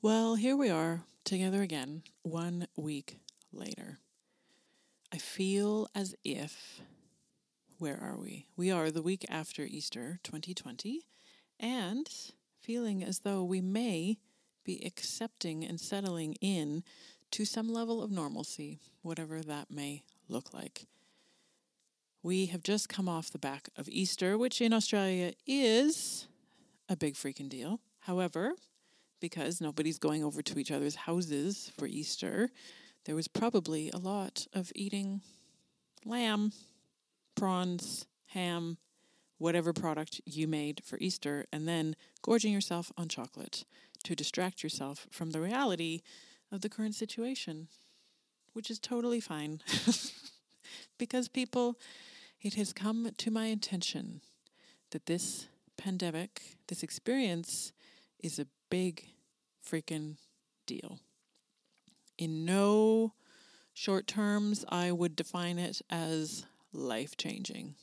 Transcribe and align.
Well, 0.00 0.36
here 0.36 0.56
we 0.56 0.70
are 0.70 1.02
together 1.24 1.60
again, 1.60 2.04
one 2.22 2.68
week 2.76 3.18
later. 3.52 3.98
I 5.12 5.18
feel 5.18 5.88
as 5.92 6.14
if, 6.22 6.80
where 7.78 7.98
are 8.00 8.16
we? 8.16 8.46
We 8.56 8.70
are 8.70 8.92
the 8.92 9.02
week 9.02 9.26
after 9.28 9.64
Easter 9.64 10.20
2020, 10.22 11.02
and 11.58 12.08
feeling 12.60 13.02
as 13.02 13.20
though 13.20 13.42
we 13.42 13.60
may 13.60 14.18
be 14.62 14.80
accepting 14.86 15.64
and 15.64 15.80
settling 15.80 16.34
in 16.40 16.84
to 17.32 17.44
some 17.44 17.68
level 17.68 18.00
of 18.00 18.12
normalcy, 18.12 18.78
whatever 19.02 19.40
that 19.40 19.68
may 19.68 20.04
look 20.28 20.54
like. 20.54 20.86
We 22.22 22.46
have 22.46 22.62
just 22.62 22.88
come 22.88 23.08
off 23.08 23.32
the 23.32 23.38
back 23.40 23.68
of 23.76 23.88
Easter, 23.88 24.38
which 24.38 24.60
in 24.60 24.72
Australia 24.72 25.32
is 25.44 26.28
a 26.88 26.94
big 26.94 27.14
freaking 27.14 27.48
deal. 27.48 27.80
However, 28.02 28.52
because 29.20 29.60
nobody's 29.60 29.98
going 29.98 30.24
over 30.24 30.42
to 30.42 30.58
each 30.58 30.70
other's 30.70 30.94
houses 30.94 31.72
for 31.78 31.86
Easter, 31.86 32.50
there 33.04 33.14
was 33.14 33.28
probably 33.28 33.90
a 33.90 33.98
lot 33.98 34.46
of 34.52 34.72
eating 34.74 35.22
lamb, 36.04 36.52
prawns, 37.34 38.06
ham, 38.26 38.78
whatever 39.38 39.72
product 39.72 40.20
you 40.26 40.46
made 40.46 40.82
for 40.84 40.98
Easter, 41.00 41.46
and 41.52 41.66
then 41.66 41.96
gorging 42.22 42.52
yourself 42.52 42.92
on 42.96 43.08
chocolate 43.08 43.64
to 44.04 44.14
distract 44.14 44.62
yourself 44.62 45.06
from 45.10 45.30
the 45.30 45.40
reality 45.40 46.02
of 46.50 46.60
the 46.60 46.68
current 46.68 46.94
situation, 46.94 47.68
which 48.52 48.70
is 48.70 48.78
totally 48.78 49.20
fine. 49.20 49.60
because 50.98 51.28
people, 51.28 51.78
it 52.42 52.54
has 52.54 52.72
come 52.72 53.10
to 53.16 53.30
my 53.30 53.46
attention 53.46 54.20
that 54.90 55.06
this 55.06 55.48
pandemic, 55.76 56.56
this 56.66 56.82
experience, 56.82 57.72
is 58.20 58.38
a 58.38 58.46
big 58.70 59.04
freaking 59.64 60.16
deal. 60.66 60.98
In 62.16 62.44
no 62.44 63.12
short 63.72 64.06
terms, 64.06 64.64
I 64.68 64.92
would 64.92 65.14
define 65.14 65.58
it 65.58 65.82
as 65.88 66.44
life 66.72 67.16
changing. 67.16 67.74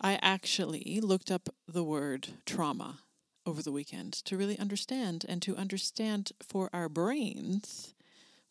I 0.00 0.18
actually 0.22 1.00
looked 1.02 1.30
up 1.30 1.48
the 1.66 1.82
word 1.82 2.28
trauma 2.46 3.00
over 3.44 3.62
the 3.62 3.72
weekend 3.72 4.12
to 4.12 4.36
really 4.36 4.58
understand 4.58 5.24
and 5.28 5.40
to 5.42 5.56
understand 5.56 6.32
for 6.42 6.68
our 6.72 6.88
brains 6.88 7.94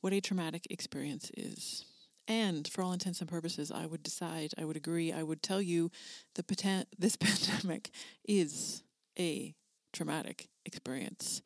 what 0.01 0.13
a 0.13 0.19
traumatic 0.19 0.67
experience 0.69 1.31
is. 1.37 1.85
And 2.27 2.67
for 2.67 2.81
all 2.81 2.91
intents 2.91 3.21
and 3.21 3.29
purposes, 3.29 3.71
I 3.71 3.85
would 3.85 4.03
decide, 4.03 4.53
I 4.57 4.65
would 4.65 4.75
agree, 4.75 5.13
I 5.13 5.23
would 5.23 5.41
tell 5.41 5.61
you 5.61 5.91
the 6.35 6.43
this 6.99 7.15
pandemic 7.15 7.91
is 8.27 8.83
a 9.17 9.53
traumatic 9.93 10.47
experience, 10.65 11.41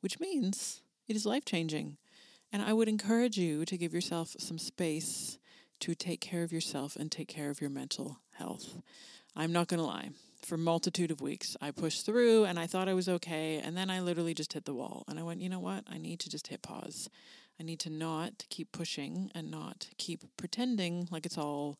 which 0.00 0.20
means 0.20 0.82
it 1.08 1.16
is 1.16 1.26
life 1.26 1.44
changing. 1.44 1.96
And 2.52 2.62
I 2.62 2.72
would 2.72 2.88
encourage 2.88 3.36
you 3.36 3.64
to 3.64 3.76
give 3.76 3.92
yourself 3.92 4.34
some 4.38 4.58
space 4.58 5.38
to 5.80 5.94
take 5.94 6.20
care 6.20 6.42
of 6.42 6.52
yourself 6.52 6.96
and 6.96 7.10
take 7.10 7.28
care 7.28 7.50
of 7.50 7.60
your 7.60 7.70
mental 7.70 8.18
health. 8.32 8.78
I'm 9.34 9.52
not 9.52 9.68
going 9.68 9.80
to 9.80 9.86
lie. 9.86 10.10
For 10.44 10.56
multitude 10.56 11.10
of 11.10 11.20
weeks, 11.20 11.56
I 11.60 11.70
pushed 11.70 12.06
through 12.06 12.44
and 12.44 12.58
I 12.58 12.66
thought 12.66 12.88
I 12.88 12.94
was 12.94 13.08
okay. 13.08 13.60
And 13.62 13.76
then 13.76 13.90
I 13.90 14.00
literally 14.00 14.32
just 14.32 14.52
hit 14.52 14.64
the 14.64 14.74
wall. 14.74 15.04
And 15.08 15.18
I 15.18 15.22
went, 15.22 15.40
you 15.40 15.48
know 15.48 15.58
what? 15.58 15.84
I 15.90 15.98
need 15.98 16.20
to 16.20 16.30
just 16.30 16.46
hit 16.46 16.62
pause. 16.62 17.10
I 17.58 17.62
need 17.62 17.80
to 17.80 17.90
not 17.90 18.44
keep 18.48 18.70
pushing 18.70 19.30
and 19.34 19.50
not 19.50 19.88
keep 19.98 20.22
pretending 20.36 21.08
like 21.10 21.26
it's 21.26 21.38
all 21.38 21.78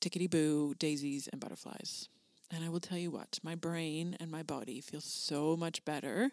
tickety 0.00 0.28
boo, 0.28 0.74
daisies, 0.78 1.28
and 1.28 1.40
butterflies. 1.40 2.08
And 2.50 2.64
I 2.64 2.68
will 2.68 2.80
tell 2.80 2.98
you 2.98 3.10
what, 3.10 3.38
my 3.42 3.54
brain 3.54 4.16
and 4.20 4.30
my 4.30 4.42
body 4.42 4.80
feel 4.80 5.00
so 5.00 5.56
much 5.56 5.84
better 5.84 6.30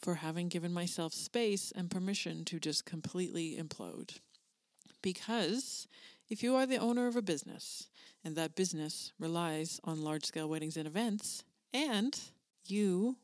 for 0.00 0.16
having 0.16 0.48
given 0.48 0.72
myself 0.72 1.12
space 1.12 1.72
and 1.74 1.90
permission 1.90 2.44
to 2.46 2.58
just 2.58 2.84
completely 2.84 3.56
implode. 3.56 4.18
Because 5.02 5.86
if 6.28 6.42
you 6.42 6.54
are 6.54 6.66
the 6.66 6.78
owner 6.78 7.06
of 7.06 7.16
a 7.16 7.22
business 7.22 7.88
and 8.24 8.36
that 8.36 8.54
business 8.54 9.12
relies 9.18 9.80
on 9.84 10.02
large 10.02 10.24
scale 10.24 10.48
weddings 10.48 10.76
and 10.76 10.86
events, 10.86 11.44
and 11.72 12.18
you 12.66 13.16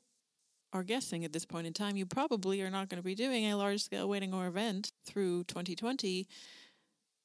are 0.72 0.82
guessing 0.82 1.24
at 1.24 1.32
this 1.32 1.46
point 1.46 1.66
in 1.66 1.72
time 1.72 1.96
you 1.96 2.04
probably 2.04 2.60
are 2.62 2.70
not 2.70 2.88
going 2.88 3.00
to 3.00 3.06
be 3.06 3.14
doing 3.14 3.46
a 3.46 3.56
large 3.56 3.82
scale 3.82 4.08
wedding 4.08 4.34
or 4.34 4.46
event 4.46 4.92
through 5.04 5.44
2020, 5.44 6.28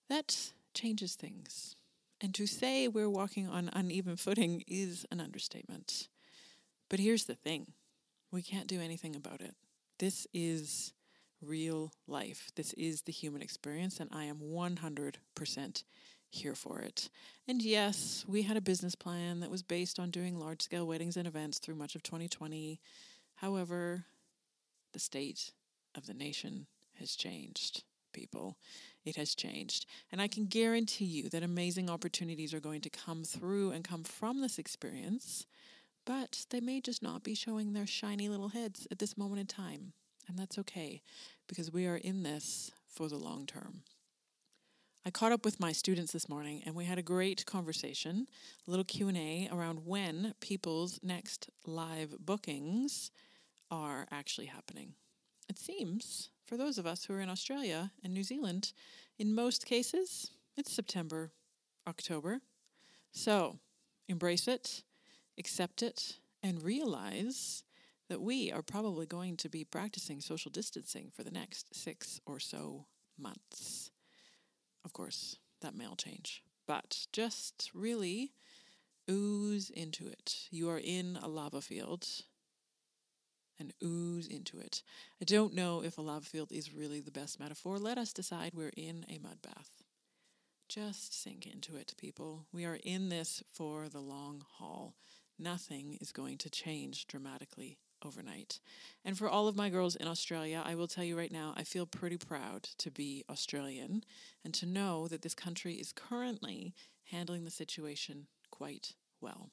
that 0.10 0.54
changes 0.74 1.16
things. 1.16 1.76
And 2.24 2.34
to 2.36 2.48
say 2.48 2.88
we're 2.88 3.10
walking 3.10 3.50
on 3.50 3.70
uneven 3.74 4.16
footing 4.16 4.64
is 4.66 5.06
an 5.12 5.20
understatement. 5.20 6.08
But 6.90 7.00
here's 7.00 7.26
the 7.26 7.36
thing 7.36 7.74
we 8.32 8.42
can't 8.42 8.66
do 8.66 8.80
anything 8.80 9.14
about 9.14 9.42
it. 9.42 9.54
This 10.00 10.26
is 10.34 10.94
real 11.42 11.92
life. 12.08 12.50
This 12.56 12.72
is 12.74 13.02
the 13.02 13.12
human 13.12 13.42
experience, 13.42 14.00
and 14.00 14.10
I 14.14 14.24
am 14.24 14.38
100% 14.38 15.84
here 16.30 16.56
for 16.56 16.80
it. 16.80 17.10
And 17.46 17.62
yes, 17.62 18.24
we 18.26 18.44
had 18.44 18.56
a 18.56 18.62
business 18.62 18.96
plan 18.96 19.42
that 19.42 19.52
was 19.52 19.62
based 19.62 20.00
on 20.00 20.10
doing 20.10 20.40
large 20.40 20.62
scale 20.62 20.88
weddings 20.88 21.18
and 21.18 21.28
events 21.28 21.60
through 21.60 21.76
much 21.76 21.94
of 21.94 22.04
2020. 22.04 22.80
However, 23.36 24.06
the 24.94 25.00
state 25.00 25.52
of 25.94 26.08
the 26.08 26.14
nation 26.14 26.68
has 27.00 27.18
changed, 27.18 27.84
people. 28.14 28.58
It 29.04 29.16
has 29.18 29.36
changed. 29.36 29.86
And 30.12 30.22
I 30.22 30.28
can 30.28 30.46
guarantee 30.46 31.06
you 31.06 31.30
that 31.30 31.44
amazing 31.44 31.90
opportunities 31.90 32.54
are 32.54 32.60
going 32.60 32.82
to 32.82 32.90
come 32.90 33.24
through 33.24 33.72
and 33.72 33.84
come 33.84 34.04
from 34.04 34.42
this 34.42 34.58
experience, 34.58 35.46
but 36.06 36.46
they 36.50 36.62
may 36.62 36.80
just 36.80 37.04
not 37.04 37.24
be 37.24 37.36
showing 37.36 37.74
their 37.74 37.88
shiny 37.88 38.30
little 38.30 38.50
heads 38.50 38.88
at 38.92 39.00
this 39.00 39.18
moment 39.18 39.42
in 39.42 39.48
time. 39.48 39.94
And 40.28 40.38
that's 40.38 40.58
okay 40.60 41.02
because 41.48 41.72
we 41.72 41.86
are 41.86 41.98
in 41.98 42.24
this 42.24 42.72
for 42.88 43.10
the 43.10 43.18
long 43.18 43.46
term. 43.46 43.82
I 45.06 45.10
caught 45.12 45.34
up 45.34 45.44
with 45.44 45.60
my 45.60 45.74
students 45.74 46.14
this 46.14 46.30
morning 46.30 46.64
and 46.66 46.76
we 46.76 46.86
had 46.86 46.98
a 46.98 47.04
great 47.04 47.46
conversation, 47.46 48.26
a 48.66 48.72
little 48.72 48.86
Q&A 48.86 49.50
around 49.52 49.86
when 49.86 50.34
people's 50.40 50.98
next 51.04 51.50
live 51.66 52.16
bookings 52.20 53.12
are 53.70 54.08
actually 54.12 54.46
happening. 54.46 54.94
It 55.50 55.60
seems, 55.60 56.30
for 56.46 56.58
those 56.58 56.78
of 56.78 56.86
us 56.86 57.06
who 57.06 57.14
are 57.14 57.22
in 57.22 57.30
Australia 57.30 57.92
and 58.04 58.14
New 58.14 58.24
Zealand, 58.24 58.74
in 59.18 59.34
most 59.34 59.66
cases, 59.66 60.32
it's 60.58 60.72
September, 60.72 61.32
October. 61.88 62.42
So 63.12 63.60
embrace 64.08 64.48
it, 64.48 64.84
accept 65.38 65.82
it, 65.82 66.18
and 66.42 66.64
realize 66.64 67.64
that 68.10 68.22
we 68.22 68.52
are 68.52 68.62
probably 68.62 69.06
going 69.06 69.38
to 69.38 69.50
be 69.50 69.64
practicing 69.64 70.20
social 70.20 70.52
distancing 70.52 71.12
for 71.16 71.24
the 71.24 71.32
next 71.32 71.74
six 71.74 72.20
or 72.26 72.40
so 72.40 72.86
months. 73.18 73.92
Of 74.84 74.94
course, 74.94 75.38
that 75.62 75.76
may 75.76 75.86
all 75.86 75.96
change, 75.96 76.44
but 76.68 77.08
just 77.14 77.72
really 77.74 78.34
ooze 79.10 79.70
into 79.70 80.08
it. 80.08 80.48
You 80.52 80.70
are 80.70 80.80
in 80.80 81.18
a 81.22 81.28
lava 81.28 81.62
field 81.62 82.08
and 83.64 83.74
ooze 83.82 84.28
into 84.28 84.60
it. 84.60 84.84
I 85.22 85.26
don't 85.26 85.54
know 85.54 85.82
if 85.82 85.98
a 85.98 86.02
lava 86.02 86.26
field 86.26 86.52
is 86.52 86.74
really 86.74 87.00
the 87.00 87.12
best 87.12 87.40
metaphor. 87.40 87.80
Let 87.80 87.98
us 87.98 88.12
decide 88.12 88.52
we're 88.54 88.74
in 88.76 89.06
a 89.10 89.20
mud 89.20 89.42
bath. 89.42 89.84
Just 90.68 91.22
sink 91.22 91.48
into 91.48 91.76
it, 91.76 91.94
people. 91.98 92.46
We 92.52 92.66
are 92.66 92.80
in 92.84 93.10
this 93.10 93.42
for 93.48 93.88
the 93.88 94.00
long 94.00 94.44
haul. 94.58 94.96
Nothing 95.40 95.98
is 96.02 96.12
going 96.12 96.38
to 96.40 96.50
change 96.50 97.08
dramatically 97.08 97.78
overnight. 98.04 98.60
And 99.06 99.18
for 99.18 99.30
all 99.30 99.48
of 99.48 99.56
my 99.56 99.70
girls 99.70 99.96
in 99.96 100.08
Australia, 100.08 100.62
I 100.66 100.76
will 100.76 100.88
tell 100.88 101.06
you 101.06 101.18
right 101.18 101.32
now, 101.32 101.54
I 101.56 101.64
feel 101.64 101.86
pretty 101.86 102.18
proud 102.18 102.64
to 102.80 102.92
be 102.92 103.24
Australian 103.30 104.04
and 104.44 104.54
to 104.56 104.66
know 104.66 105.08
that 105.08 105.22
this 105.22 105.36
country 105.36 105.76
is 105.76 105.94
currently 105.94 106.74
handling 107.12 107.46
the 107.46 107.52
situation 107.52 108.28
quite 108.52 108.96
well. 109.22 109.52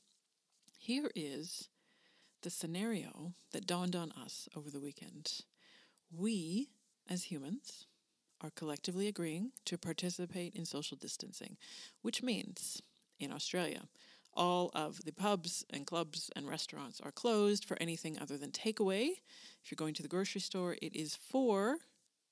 Here 0.78 1.10
is 1.14 1.68
the 2.42 2.50
scenario 2.50 3.34
that 3.52 3.66
dawned 3.66 3.94
on 3.94 4.12
us 4.12 4.48
over 4.56 4.70
the 4.70 4.80
weekend. 4.80 5.42
We, 6.10 6.70
as 7.08 7.24
humans, 7.24 7.86
are 8.40 8.50
collectively 8.50 9.06
agreeing 9.06 9.52
to 9.66 9.76
participate 9.76 10.54
in 10.54 10.64
social 10.64 10.96
distancing, 10.96 11.56
which 12.02 12.22
means 12.22 12.82
in 13.18 13.32
Australia, 13.32 13.82
All 14.34 14.70
of 14.74 15.04
the 15.04 15.12
pubs 15.12 15.64
and 15.70 15.86
clubs 15.86 16.30
and 16.36 16.48
restaurants 16.48 17.00
are 17.00 17.10
closed 17.10 17.64
for 17.64 17.76
anything 17.80 18.18
other 18.18 18.36
than 18.36 18.50
takeaway. 18.50 19.10
If 19.62 19.70
you're 19.70 19.76
going 19.76 19.94
to 19.94 20.02
the 20.02 20.08
grocery 20.08 20.40
store, 20.40 20.76
it 20.80 20.94
is 20.94 21.16
for 21.16 21.78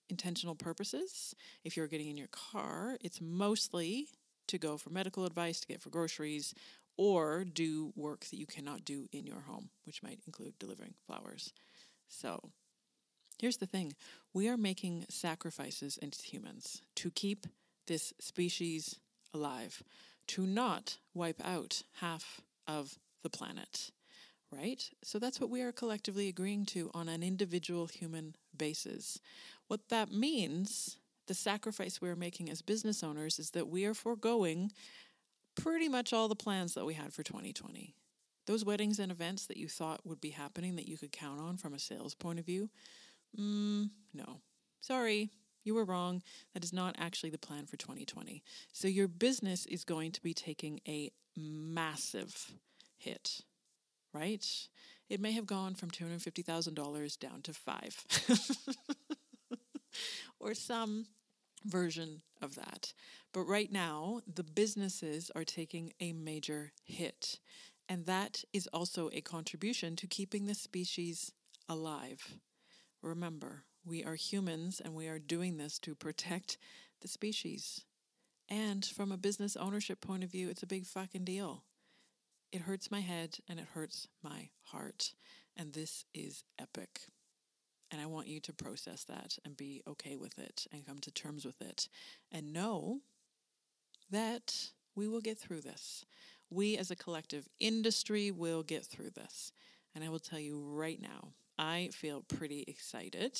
intentional 0.08 0.54
purposes. 0.54 1.34
If 1.64 1.76
you're 1.76 1.88
getting 1.88 2.08
in 2.08 2.16
your 2.16 2.28
car, 2.28 2.98
it's 3.00 3.20
mostly 3.20 4.08
to 4.46 4.58
go 4.58 4.78
for 4.78 4.90
medical 4.90 5.26
advice, 5.26 5.60
to 5.60 5.66
get 5.66 5.82
for 5.82 5.90
groceries, 5.90 6.54
or 6.98 7.44
do 7.44 7.92
work 7.96 8.26
that 8.26 8.36
you 8.36 8.46
cannot 8.46 8.84
do 8.84 9.08
in 9.12 9.24
your 9.24 9.40
home, 9.40 9.70
which 9.84 10.02
might 10.02 10.20
include 10.26 10.58
delivering 10.58 10.94
flowers. 11.06 11.54
So, 12.08 12.50
here's 13.38 13.56
the 13.56 13.66
thing 13.66 13.94
we 14.34 14.48
are 14.48 14.56
making 14.56 15.06
sacrifices 15.08 15.98
as 16.02 16.20
humans 16.20 16.82
to 16.96 17.10
keep 17.10 17.46
this 17.86 18.12
species 18.20 18.98
alive, 19.32 19.82
to 20.26 20.44
not 20.46 20.98
wipe 21.14 21.40
out 21.44 21.82
half 22.00 22.42
of 22.66 22.98
the 23.22 23.30
planet. 23.30 23.90
Right? 24.50 24.82
So 25.04 25.18
that's 25.18 25.40
what 25.40 25.50
we 25.50 25.60
are 25.60 25.72
collectively 25.72 26.28
agreeing 26.28 26.64
to 26.66 26.90
on 26.94 27.10
an 27.10 27.22
individual 27.22 27.86
human 27.86 28.34
basis. 28.56 29.20
What 29.66 29.90
that 29.90 30.10
means, 30.10 30.96
the 31.26 31.34
sacrifice 31.34 32.00
we're 32.00 32.16
making 32.16 32.48
as 32.48 32.62
business 32.62 33.04
owners, 33.04 33.38
is 33.38 33.50
that 33.50 33.68
we 33.68 33.84
are 33.84 33.92
foregoing 33.92 34.72
pretty 35.62 35.88
much 35.88 36.12
all 36.12 36.28
the 36.28 36.36
plans 36.36 36.74
that 36.74 36.86
we 36.86 36.94
had 36.94 37.12
for 37.12 37.22
2020. 37.22 37.94
Those 38.46 38.64
weddings 38.64 38.98
and 38.98 39.12
events 39.12 39.46
that 39.46 39.56
you 39.56 39.68
thought 39.68 40.06
would 40.06 40.20
be 40.20 40.30
happening 40.30 40.76
that 40.76 40.88
you 40.88 40.96
could 40.96 41.12
count 41.12 41.40
on 41.40 41.56
from 41.56 41.74
a 41.74 41.78
sales 41.78 42.14
point 42.14 42.38
of 42.38 42.46
view, 42.46 42.70
mm, 43.38 43.90
no. 44.14 44.40
Sorry, 44.80 45.30
you 45.64 45.74
were 45.74 45.84
wrong. 45.84 46.22
That 46.54 46.64
is 46.64 46.72
not 46.72 46.96
actually 46.98 47.30
the 47.30 47.38
plan 47.38 47.66
for 47.66 47.76
2020. 47.76 48.42
So 48.72 48.88
your 48.88 49.08
business 49.08 49.66
is 49.66 49.84
going 49.84 50.12
to 50.12 50.22
be 50.22 50.32
taking 50.32 50.80
a 50.88 51.10
massive 51.36 52.52
hit, 52.96 53.42
right? 54.14 54.46
It 55.10 55.20
may 55.20 55.32
have 55.32 55.46
gone 55.46 55.74
from 55.74 55.90
$250,000 55.90 57.18
down 57.18 57.42
to 57.42 57.52
five. 57.52 58.04
or 60.40 60.54
some 60.54 61.06
version 61.64 62.22
of 62.40 62.54
that. 62.56 62.92
But 63.32 63.42
right 63.42 63.70
now, 63.70 64.20
the 64.32 64.44
businesses 64.44 65.30
are 65.34 65.44
taking 65.44 65.92
a 66.00 66.12
major 66.12 66.72
hit. 66.84 67.40
And 67.88 68.06
that 68.06 68.44
is 68.52 68.66
also 68.72 69.08
a 69.12 69.20
contribution 69.20 69.96
to 69.96 70.06
keeping 70.06 70.46
the 70.46 70.54
species 70.54 71.32
alive. 71.68 72.36
Remember, 73.02 73.64
we 73.84 74.04
are 74.04 74.14
humans 74.14 74.80
and 74.84 74.94
we 74.94 75.08
are 75.08 75.18
doing 75.18 75.56
this 75.56 75.78
to 75.80 75.94
protect 75.94 76.58
the 77.00 77.08
species. 77.08 77.84
And 78.48 78.84
from 78.84 79.12
a 79.12 79.16
business 79.16 79.56
ownership 79.56 80.00
point 80.00 80.24
of 80.24 80.30
view, 80.30 80.48
it's 80.48 80.62
a 80.62 80.66
big 80.66 80.86
fucking 80.86 81.24
deal. 81.24 81.64
It 82.50 82.62
hurts 82.62 82.90
my 82.90 83.00
head 83.00 83.38
and 83.48 83.58
it 83.58 83.66
hurts 83.74 84.08
my 84.22 84.50
heart. 84.62 85.12
And 85.56 85.72
this 85.72 86.04
is 86.14 86.44
epic. 86.58 87.08
And 87.90 88.00
I 88.00 88.06
want 88.06 88.26
you 88.26 88.38
to 88.40 88.52
process 88.52 89.04
that 89.04 89.38
and 89.44 89.56
be 89.56 89.82
okay 89.88 90.16
with 90.16 90.38
it 90.38 90.66
and 90.72 90.86
come 90.86 90.98
to 91.00 91.10
terms 91.10 91.44
with 91.44 91.60
it 91.62 91.88
and 92.30 92.52
know 92.52 93.00
that 94.10 94.54
we 94.94 95.08
will 95.08 95.20
get 95.20 95.38
through 95.38 95.62
this. 95.62 96.04
We 96.50 96.76
as 96.76 96.90
a 96.90 96.96
collective 96.96 97.48
industry 97.60 98.30
will 98.30 98.62
get 98.62 98.84
through 98.84 99.10
this. 99.10 99.52
And 99.94 100.04
I 100.04 100.08
will 100.08 100.18
tell 100.18 100.38
you 100.38 100.60
right 100.60 101.00
now, 101.00 101.28
I 101.58 101.90
feel 101.92 102.22
pretty 102.22 102.64
excited 102.68 103.38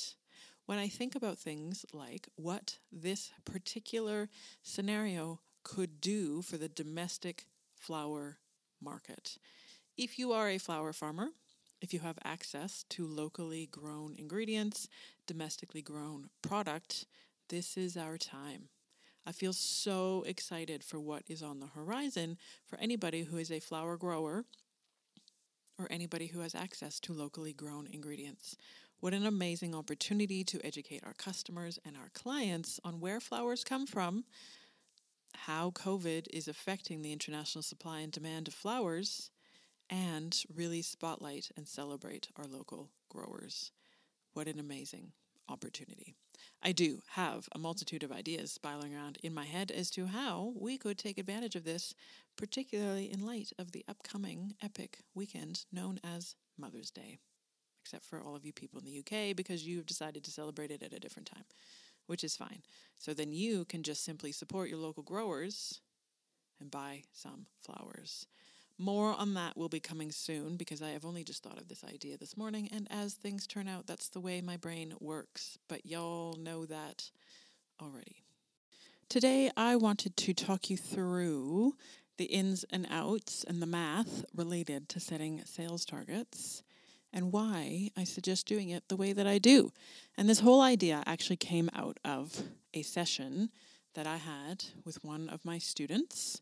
when 0.65 0.77
I 0.77 0.87
think 0.87 1.15
about 1.15 1.37
things 1.37 1.85
like 1.93 2.29
what 2.35 2.77
this 2.91 3.31
particular 3.45 4.29
scenario 4.61 5.39
could 5.63 6.01
do 6.01 6.41
for 6.41 6.57
the 6.57 6.69
domestic 6.69 7.45
flower 7.75 8.37
market. 8.81 9.37
If 9.97 10.19
you 10.19 10.31
are 10.31 10.49
a 10.49 10.57
flower 10.57 10.93
farmer, 10.93 11.29
if 11.81 11.93
you 11.93 11.99
have 11.99 12.17
access 12.23 12.83
to 12.89 13.05
locally 13.05 13.67
grown 13.71 14.15
ingredients, 14.17 14.87
domestically 15.27 15.81
grown 15.81 16.29
product, 16.41 17.05
this 17.49 17.77
is 17.77 17.95
our 17.95 18.17
time. 18.17 18.69
I 19.25 19.31
feel 19.31 19.53
so 19.53 20.23
excited 20.27 20.83
for 20.83 20.99
what 20.99 21.23
is 21.27 21.43
on 21.43 21.59
the 21.59 21.67
horizon 21.67 22.37
for 22.65 22.79
anybody 22.79 23.23
who 23.23 23.37
is 23.37 23.51
a 23.51 23.59
flower 23.59 23.97
grower 23.97 24.45
or 25.77 25.87
anybody 25.89 26.27
who 26.27 26.39
has 26.39 26.55
access 26.55 26.99
to 27.01 27.13
locally 27.13 27.53
grown 27.53 27.87
ingredients. 27.91 28.57
What 28.99 29.13
an 29.13 29.25
amazing 29.25 29.73
opportunity 29.73 30.43
to 30.43 30.65
educate 30.65 31.03
our 31.05 31.13
customers 31.13 31.79
and 31.85 31.95
our 31.95 32.09
clients 32.13 32.79
on 32.83 32.99
where 32.99 33.21
flowers 33.21 33.63
come 33.63 33.87
from, 33.87 34.25
how 35.33 35.71
COVID 35.71 36.27
is 36.33 36.49
affecting 36.49 37.01
the 37.01 37.13
international 37.13 37.61
supply 37.61 37.99
and 37.99 38.11
demand 38.11 38.49
of 38.49 38.53
flowers, 38.53 39.31
and 39.89 40.43
really 40.53 40.81
spotlight 40.81 41.49
and 41.57 41.67
celebrate 41.67 42.29
our 42.35 42.45
local 42.45 42.89
growers. 43.09 43.71
What 44.33 44.47
an 44.47 44.59
amazing 44.59 45.11
opportunity. 45.49 46.15
I 46.61 46.71
do 46.71 47.01
have 47.11 47.49
a 47.53 47.59
multitude 47.59 48.03
of 48.03 48.11
ideas 48.11 48.51
spiraling 48.51 48.95
around 48.95 49.17
in 49.23 49.33
my 49.33 49.45
head 49.45 49.71
as 49.71 49.89
to 49.91 50.07
how 50.07 50.53
we 50.55 50.77
could 50.77 50.97
take 50.97 51.17
advantage 51.17 51.55
of 51.55 51.63
this, 51.63 51.93
particularly 52.35 53.11
in 53.11 53.25
light 53.25 53.51
of 53.57 53.71
the 53.71 53.85
upcoming 53.87 54.55
epic 54.61 54.99
weekend 55.15 55.65
known 55.71 55.99
as 56.03 56.35
Mother's 56.57 56.91
Day. 56.91 57.17
Except 57.81 58.03
for 58.03 58.21
all 58.21 58.35
of 58.35 58.45
you 58.45 58.53
people 58.53 58.79
in 58.79 58.85
the 58.85 58.99
UK 58.99 59.35
because 59.35 59.65
you've 59.65 59.85
decided 59.85 60.23
to 60.23 60.31
celebrate 60.31 60.71
it 60.71 60.83
at 60.83 60.93
a 60.93 60.99
different 60.99 61.29
time, 61.33 61.45
which 62.07 62.23
is 62.23 62.35
fine. 62.35 62.61
So 62.97 63.13
then 63.13 63.31
you 63.31 63.65
can 63.65 63.81
just 63.81 64.03
simply 64.03 64.31
support 64.31 64.69
your 64.69 64.79
local 64.79 65.03
growers 65.03 65.81
and 66.59 66.69
buy 66.69 67.03
some 67.13 67.47
flowers. 67.61 68.27
More 68.81 69.13
on 69.13 69.33
that 69.33 69.57
will 69.57 69.67
be 69.67 69.81
coming 69.81 70.09
soon 70.09 70.55
because 70.55 70.81
I 70.81 70.91
have 70.91 71.03
only 71.03 71.25
just 71.25 71.43
thought 71.43 71.59
of 71.59 71.67
this 71.67 71.83
idea 71.83 72.17
this 72.17 72.37
morning, 72.37 72.69
and 72.71 72.87
as 72.89 73.13
things 73.13 73.45
turn 73.45 73.67
out, 73.67 73.87
that's 73.87 74.07
the 74.07 74.21
way 74.21 74.39
my 74.39 74.55
brain 74.55 74.93
works. 75.01 75.57
But 75.67 75.85
y'all 75.85 76.37
know 76.39 76.65
that 76.65 77.11
already. 77.81 78.23
Today, 79.09 79.51
I 79.57 79.75
wanted 79.75 80.15
to 80.15 80.33
talk 80.33 80.69
you 80.69 80.77
through 80.77 81.73
the 82.15 82.25
ins 82.25 82.63
and 82.71 82.87
outs 82.89 83.43
and 83.45 83.61
the 83.61 83.65
math 83.65 84.23
related 84.33 84.87
to 84.89 85.01
setting 85.01 85.41
sales 85.43 85.83
targets 85.83 86.63
and 87.11 87.33
why 87.33 87.89
I 87.97 88.05
suggest 88.05 88.47
doing 88.47 88.69
it 88.69 88.87
the 88.87 88.95
way 88.95 89.11
that 89.11 89.27
I 89.27 89.39
do. 89.39 89.73
And 90.17 90.29
this 90.29 90.39
whole 90.39 90.61
idea 90.61 91.03
actually 91.05 91.35
came 91.35 91.69
out 91.73 91.99
of 92.05 92.43
a 92.73 92.83
session 92.83 93.49
that 93.93 94.07
I 94.07 94.17
had 94.17 94.63
with 94.85 95.03
one 95.03 95.27
of 95.27 95.43
my 95.43 95.57
students 95.57 96.39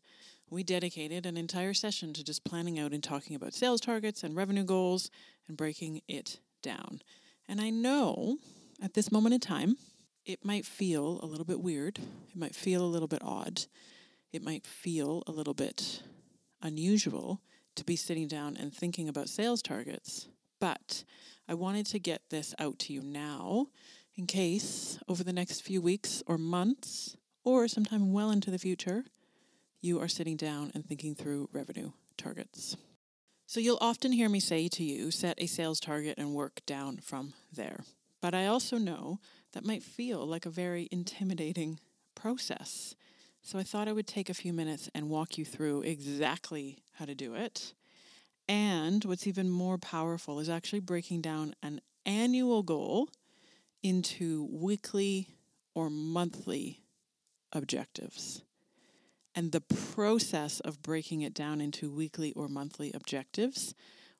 we 0.50 0.62
dedicated 0.62 1.26
an 1.26 1.36
entire 1.36 1.74
session 1.74 2.12
to 2.14 2.24
just 2.24 2.44
planning 2.44 2.78
out 2.78 2.92
and 2.92 3.02
talking 3.02 3.36
about 3.36 3.54
sales 3.54 3.80
targets 3.80 4.22
and 4.22 4.36
revenue 4.36 4.64
goals 4.64 5.10
and 5.46 5.56
breaking 5.56 6.00
it 6.08 6.40
down. 6.62 7.02
And 7.48 7.60
I 7.60 7.70
know 7.70 8.38
at 8.82 8.94
this 8.94 9.12
moment 9.12 9.34
in 9.34 9.40
time, 9.40 9.76
it 10.24 10.44
might 10.44 10.66
feel 10.66 11.20
a 11.22 11.26
little 11.26 11.44
bit 11.44 11.60
weird. 11.60 11.98
It 11.98 12.36
might 12.36 12.54
feel 12.54 12.82
a 12.82 12.86
little 12.86 13.08
bit 13.08 13.22
odd. 13.22 13.62
It 14.32 14.42
might 14.42 14.66
feel 14.66 15.22
a 15.26 15.32
little 15.32 15.54
bit 15.54 16.02
unusual 16.62 17.40
to 17.76 17.84
be 17.84 17.96
sitting 17.96 18.28
down 18.28 18.56
and 18.56 18.72
thinking 18.72 19.08
about 19.08 19.28
sales 19.28 19.62
targets. 19.62 20.28
But 20.60 21.04
I 21.48 21.54
wanted 21.54 21.86
to 21.86 21.98
get 21.98 22.22
this 22.30 22.54
out 22.58 22.78
to 22.80 22.92
you 22.92 23.00
now 23.02 23.68
in 24.16 24.26
case 24.26 24.98
over 25.08 25.22
the 25.24 25.32
next 25.32 25.62
few 25.62 25.80
weeks 25.80 26.22
or 26.26 26.36
months 26.36 27.16
or 27.44 27.68
sometime 27.68 28.12
well 28.12 28.30
into 28.30 28.50
the 28.50 28.58
future, 28.58 29.04
you 29.80 30.00
are 30.00 30.08
sitting 30.08 30.36
down 30.36 30.70
and 30.74 30.84
thinking 30.84 31.14
through 31.14 31.48
revenue 31.52 31.92
targets. 32.16 32.76
So 33.46 33.60
you'll 33.60 33.78
often 33.80 34.12
hear 34.12 34.28
me 34.28 34.40
say 34.40 34.68
to 34.68 34.84
you, 34.84 35.10
set 35.10 35.40
a 35.40 35.46
sales 35.46 35.80
target 35.80 36.18
and 36.18 36.34
work 36.34 36.60
down 36.66 36.98
from 36.98 37.32
there. 37.52 37.84
But 38.20 38.34
I 38.34 38.46
also 38.46 38.76
know 38.76 39.20
that 39.52 39.64
might 39.64 39.82
feel 39.82 40.26
like 40.26 40.44
a 40.44 40.50
very 40.50 40.88
intimidating 40.90 41.78
process. 42.14 42.94
So 43.42 43.58
I 43.58 43.62
thought 43.62 43.88
I 43.88 43.92
would 43.92 44.06
take 44.06 44.28
a 44.28 44.34
few 44.34 44.52
minutes 44.52 44.90
and 44.94 45.08
walk 45.08 45.38
you 45.38 45.44
through 45.44 45.82
exactly 45.82 46.78
how 46.94 47.06
to 47.06 47.14
do 47.14 47.34
it. 47.34 47.72
And 48.48 49.04
what's 49.04 49.26
even 49.26 49.48
more 49.48 49.78
powerful 49.78 50.40
is 50.40 50.48
actually 50.48 50.80
breaking 50.80 51.22
down 51.22 51.54
an 51.62 51.80
annual 52.04 52.62
goal 52.62 53.08
into 53.82 54.48
weekly 54.50 55.28
or 55.74 55.88
monthly 55.88 56.80
objectives. 57.52 58.42
And 59.34 59.52
the 59.52 59.60
process 59.60 60.60
of 60.60 60.82
breaking 60.82 61.22
it 61.22 61.34
down 61.34 61.60
into 61.60 61.90
weekly 61.90 62.32
or 62.32 62.48
monthly 62.48 62.92
objectives 62.92 63.74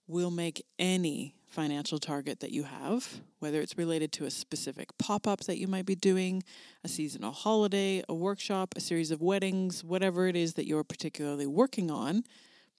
will 0.06 0.30
make 0.30 0.64
any 0.78 1.34
financial 1.46 1.98
target 1.98 2.40
that 2.40 2.50
you 2.50 2.64
have, 2.64 3.20
whether 3.38 3.60
it's 3.60 3.76
related 3.76 4.12
to 4.12 4.24
a 4.24 4.30
specific 4.30 4.96
pop 4.98 5.26
up 5.26 5.40
that 5.40 5.58
you 5.58 5.66
might 5.66 5.86
be 5.86 5.94
doing, 5.94 6.42
a 6.84 6.88
seasonal 6.88 7.32
holiday, 7.32 8.02
a 8.08 8.14
workshop, 8.14 8.74
a 8.76 8.80
series 8.80 9.10
of 9.10 9.20
weddings, 9.20 9.84
whatever 9.84 10.26
it 10.26 10.36
is 10.36 10.54
that 10.54 10.66
you're 10.66 10.84
particularly 10.84 11.46
working 11.46 11.90
on, 11.90 12.22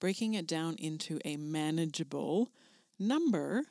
breaking 0.00 0.34
it 0.34 0.46
down 0.46 0.74
into 0.76 1.18
a 1.24 1.36
manageable 1.36 2.50
number, 2.98 3.64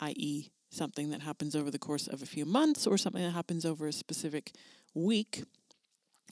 i.e., 0.00 0.50
something 0.70 1.10
that 1.10 1.22
happens 1.22 1.54
over 1.54 1.70
the 1.70 1.78
course 1.78 2.06
of 2.06 2.22
a 2.22 2.26
few 2.26 2.44
months 2.44 2.86
or 2.86 2.98
something 2.98 3.22
that 3.22 3.30
happens 3.30 3.64
over 3.64 3.86
a 3.86 3.92
specific 3.92 4.52
week 4.94 5.44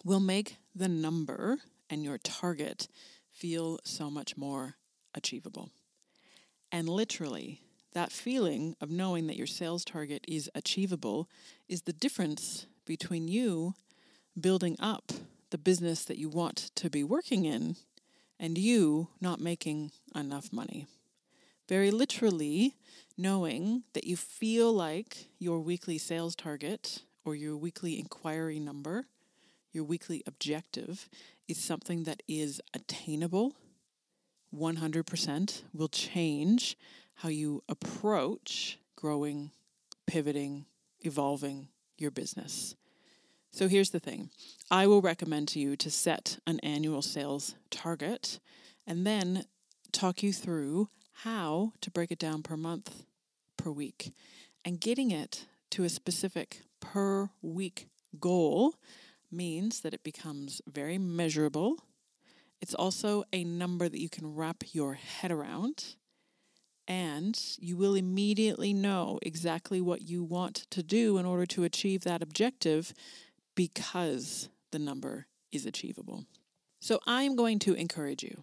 will 0.04 0.20
make 0.20 0.56
the 0.74 0.88
number 0.88 1.58
and 1.90 2.02
your 2.04 2.18
target 2.18 2.88
feel 3.30 3.78
so 3.84 4.10
much 4.10 4.36
more 4.36 4.76
achievable. 5.14 5.70
And 6.70 6.88
literally, 6.88 7.60
that 7.92 8.12
feeling 8.12 8.74
of 8.80 8.90
knowing 8.90 9.26
that 9.26 9.36
your 9.36 9.46
sales 9.46 9.84
target 9.84 10.24
is 10.26 10.50
achievable 10.54 11.28
is 11.68 11.82
the 11.82 11.92
difference 11.92 12.66
between 12.86 13.28
you 13.28 13.74
building 14.40 14.76
up 14.80 15.12
the 15.50 15.58
business 15.58 16.04
that 16.04 16.18
you 16.18 16.28
want 16.28 16.70
to 16.74 16.88
be 16.88 17.04
working 17.04 17.44
in 17.44 17.76
and 18.40 18.56
you 18.56 19.08
not 19.20 19.40
making 19.40 19.92
enough 20.14 20.52
money. 20.52 20.86
Very 21.68 21.90
literally, 21.90 22.74
knowing 23.16 23.84
that 23.92 24.04
you 24.04 24.16
feel 24.16 24.72
like 24.72 25.28
your 25.38 25.60
weekly 25.60 25.98
sales 25.98 26.34
target 26.34 27.02
or 27.24 27.34
your 27.34 27.56
weekly 27.56 27.98
inquiry 27.98 28.58
number, 28.58 29.06
your 29.72 29.84
weekly 29.84 30.22
objective, 30.26 31.08
is 31.48 31.58
something 31.58 32.04
that 32.04 32.22
is 32.28 32.60
attainable 32.74 33.54
100% 34.54 35.62
will 35.72 35.88
change 35.88 36.76
how 37.16 37.28
you 37.28 37.62
approach 37.68 38.78
growing, 38.96 39.50
pivoting, 40.06 40.66
evolving 41.00 41.68
your 41.96 42.10
business. 42.10 42.74
So 43.50 43.68
here's 43.68 43.90
the 43.90 44.00
thing 44.00 44.30
I 44.70 44.86
will 44.86 45.02
recommend 45.02 45.48
to 45.48 45.58
you 45.58 45.76
to 45.76 45.90
set 45.90 46.38
an 46.46 46.58
annual 46.60 47.02
sales 47.02 47.54
target 47.70 48.40
and 48.86 49.06
then 49.06 49.44
talk 49.92 50.22
you 50.22 50.32
through 50.32 50.88
how 51.22 51.72
to 51.80 51.90
break 51.90 52.10
it 52.10 52.18
down 52.18 52.42
per 52.42 52.56
month, 52.56 53.04
per 53.56 53.70
week, 53.70 54.12
and 54.64 54.80
getting 54.80 55.10
it 55.10 55.46
to 55.70 55.84
a 55.84 55.88
specific 55.88 56.62
per 56.80 57.30
week 57.42 57.88
goal 58.18 58.74
means 59.32 59.80
that 59.80 59.94
it 59.94 60.02
becomes 60.02 60.60
very 60.66 60.98
measurable. 60.98 61.76
It's 62.60 62.74
also 62.74 63.24
a 63.32 63.44
number 63.44 63.88
that 63.88 64.00
you 64.00 64.08
can 64.08 64.34
wrap 64.34 64.62
your 64.72 64.94
head 64.94 65.32
around 65.32 65.96
and 66.88 67.40
you 67.58 67.76
will 67.76 67.94
immediately 67.94 68.72
know 68.72 69.18
exactly 69.22 69.80
what 69.80 70.02
you 70.02 70.22
want 70.22 70.66
to 70.70 70.82
do 70.82 71.18
in 71.18 71.24
order 71.24 71.46
to 71.46 71.64
achieve 71.64 72.04
that 72.04 72.22
objective 72.22 72.92
because 73.54 74.48
the 74.72 74.78
number 74.78 75.26
is 75.52 75.66
achievable. 75.66 76.24
So 76.80 76.98
I'm 77.06 77.36
going 77.36 77.58
to 77.60 77.74
encourage 77.74 78.22
you 78.22 78.42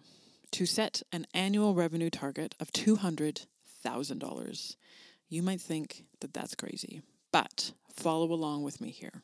to 0.52 0.66
set 0.66 1.02
an 1.12 1.26
annual 1.34 1.74
revenue 1.74 2.10
target 2.10 2.54
of 2.58 2.72
$200,000. 2.72 4.76
You 5.28 5.42
might 5.42 5.60
think 5.60 6.04
that 6.20 6.32
that's 6.32 6.54
crazy, 6.54 7.02
but 7.32 7.72
follow 7.94 8.32
along 8.32 8.62
with 8.62 8.80
me 8.80 8.90
here. 8.90 9.22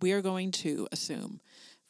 We 0.00 0.12
are 0.12 0.20
going 0.20 0.52
to 0.52 0.86
assume 0.92 1.40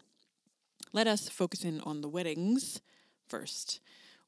Let 0.91 1.07
us 1.07 1.29
focus 1.29 1.63
in 1.63 1.79
on 1.81 2.01
the 2.01 2.09
weddings 2.09 2.81
first. 3.27 3.79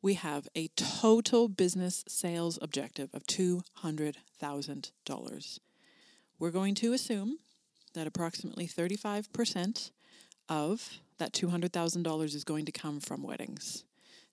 We 0.01 0.13
have 0.13 0.48
a 0.55 0.70
total 0.70 1.50
business 1.50 2.05
sales 2.08 2.58
objective 2.62 3.10
of 3.13 3.24
$200,000. 3.24 5.60
We're 6.39 6.51
going 6.51 6.75
to 6.75 6.93
assume 6.93 7.39
that 7.93 8.08
approximately 8.08 8.67
35% 8.67 9.91
of 10.48 11.01
that 11.21 11.31
$200,000 11.33 12.35
is 12.35 12.43
going 12.43 12.65
to 12.65 12.71
come 12.71 12.99
from 12.99 13.21
weddings. 13.21 13.83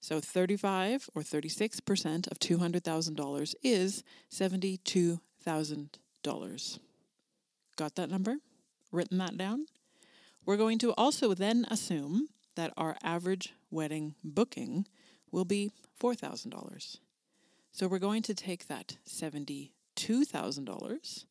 So 0.00 0.20
35 0.20 1.10
or 1.14 1.20
36% 1.20 2.30
of 2.30 2.38
$200,000 2.38 3.54
is 3.62 4.02
$72,000. 4.32 6.78
Got 7.76 7.94
that 7.96 8.10
number? 8.10 8.36
Written 8.90 9.18
that 9.18 9.36
down? 9.36 9.66
We're 10.46 10.56
going 10.56 10.78
to 10.78 10.94
also 10.94 11.34
then 11.34 11.66
assume 11.70 12.28
that 12.54 12.72
our 12.78 12.96
average 13.02 13.52
wedding 13.70 14.14
booking 14.24 14.86
will 15.30 15.44
be 15.44 15.70
$4,000. 16.00 17.00
So 17.70 17.86
we're 17.86 17.98
going 17.98 18.22
to 18.22 18.32
take 18.34 18.68
that 18.68 18.96
$72,000, 19.06 21.24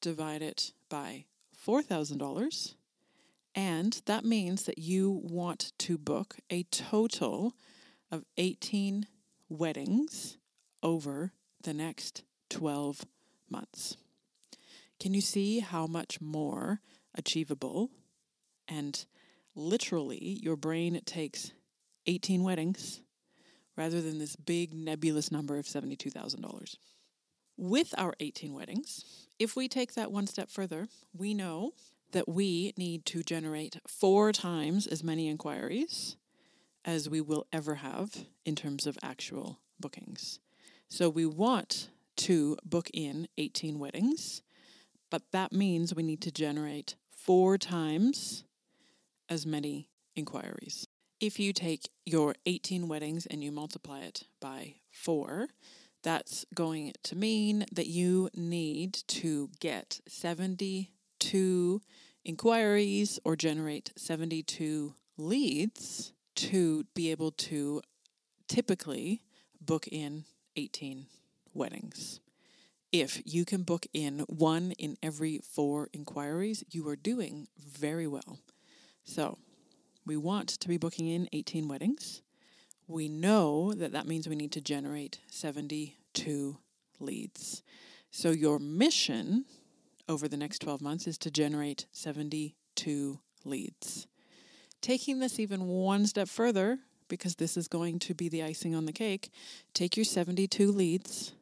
divide 0.00 0.42
it 0.42 0.70
by 0.88 1.24
$4,000, 1.66 2.74
and 3.54 4.00
that 4.06 4.24
means 4.24 4.64
that 4.64 4.78
you 4.78 5.20
want 5.22 5.72
to 5.78 5.98
book 5.98 6.36
a 6.50 6.62
total 6.64 7.54
of 8.10 8.24
18 8.36 9.06
weddings 9.48 10.38
over 10.82 11.32
the 11.62 11.74
next 11.74 12.22
12 12.50 13.04
months. 13.50 13.96
Can 14.98 15.14
you 15.14 15.20
see 15.20 15.60
how 15.60 15.86
much 15.86 16.20
more 16.20 16.80
achievable 17.14 17.90
and 18.68 19.04
literally 19.54 20.38
your 20.42 20.56
brain 20.56 20.98
takes 21.04 21.52
18 22.06 22.42
weddings 22.42 23.02
rather 23.76 24.00
than 24.00 24.18
this 24.18 24.36
big 24.36 24.72
nebulous 24.72 25.30
number 25.30 25.58
of 25.58 25.66
$72,000? 25.66 26.76
With 27.58 27.94
our 27.98 28.14
18 28.18 28.54
weddings, 28.54 29.26
if 29.38 29.56
we 29.56 29.68
take 29.68 29.94
that 29.94 30.10
one 30.10 30.26
step 30.26 30.50
further, 30.50 30.88
we 31.12 31.34
know 31.34 31.72
that 32.12 32.28
we 32.28 32.72
need 32.76 33.04
to 33.06 33.22
generate 33.22 33.78
four 33.86 34.32
times 34.32 34.86
as 34.86 35.02
many 35.02 35.28
inquiries 35.28 36.16
as 36.84 37.08
we 37.08 37.20
will 37.20 37.46
ever 37.52 37.76
have 37.76 38.26
in 38.44 38.54
terms 38.54 38.86
of 38.86 38.98
actual 39.02 39.58
bookings. 39.80 40.38
So 40.88 41.08
we 41.08 41.26
want 41.26 41.88
to 42.16 42.56
book 42.64 42.90
in 42.92 43.28
18 43.38 43.78
weddings, 43.78 44.42
but 45.10 45.22
that 45.32 45.52
means 45.52 45.94
we 45.94 46.02
need 46.02 46.20
to 46.22 46.30
generate 46.30 46.96
four 47.10 47.56
times 47.58 48.44
as 49.28 49.46
many 49.46 49.88
inquiries. 50.14 50.86
If 51.20 51.38
you 51.38 51.52
take 51.52 51.88
your 52.04 52.34
18 52.46 52.88
weddings 52.88 53.26
and 53.26 53.42
you 53.42 53.52
multiply 53.52 54.00
it 54.00 54.24
by 54.40 54.74
four, 54.90 55.48
that's 56.02 56.44
going 56.52 56.92
to 57.04 57.16
mean 57.16 57.64
that 57.72 57.86
you 57.86 58.28
need 58.34 58.94
to 59.06 59.50
get 59.60 60.00
72 61.22 61.80
inquiries 62.24 63.20
or 63.24 63.36
generate 63.36 63.92
72 63.96 64.94
leads 65.16 66.12
to 66.34 66.84
be 66.94 67.12
able 67.12 67.30
to 67.30 67.80
typically 68.48 69.22
book 69.60 69.86
in 69.86 70.24
18 70.56 71.06
weddings. 71.54 72.20
If 72.90 73.22
you 73.24 73.44
can 73.44 73.62
book 73.62 73.86
in 73.92 74.20
one 74.28 74.72
in 74.72 74.96
every 75.02 75.38
four 75.38 75.88
inquiries, 75.92 76.64
you 76.70 76.86
are 76.88 76.96
doing 76.96 77.46
very 77.56 78.08
well. 78.08 78.38
So, 79.04 79.38
we 80.04 80.16
want 80.16 80.48
to 80.48 80.68
be 80.68 80.76
booking 80.76 81.06
in 81.06 81.28
18 81.32 81.68
weddings. 81.68 82.22
We 82.88 83.08
know 83.08 83.72
that 83.74 83.92
that 83.92 84.06
means 84.06 84.28
we 84.28 84.34
need 84.34 84.52
to 84.52 84.60
generate 84.60 85.20
72 85.28 86.58
leads. 86.98 87.62
So, 88.10 88.30
your 88.30 88.58
mission 88.58 89.44
over 90.08 90.28
the 90.28 90.36
next 90.36 90.60
12 90.60 90.80
months 90.80 91.06
is 91.06 91.18
to 91.18 91.30
generate 91.30 91.86
72 91.92 93.18
leads. 93.44 94.06
Taking 94.80 95.20
this 95.20 95.38
even 95.38 95.66
one 95.66 96.06
step 96.06 96.28
further, 96.28 96.78
because 97.08 97.36
this 97.36 97.56
is 97.56 97.68
going 97.68 97.98
to 98.00 98.14
be 98.14 98.28
the 98.28 98.42
icing 98.42 98.74
on 98.74 98.86
the 98.86 98.92
cake, 98.92 99.30
take 99.74 99.96
your 99.96 100.04
72 100.04 100.70
leads, 100.72 101.32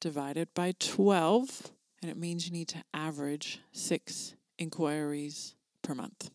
divide 0.00 0.36
it 0.36 0.48
by 0.54 0.72
12, 0.78 1.70
and 2.00 2.10
it 2.10 2.16
means 2.16 2.46
you 2.46 2.52
need 2.52 2.68
to 2.68 2.82
average 2.92 3.60
six 3.72 4.34
inquiries 4.58 5.54
per 5.82 5.94
month. 5.94 6.30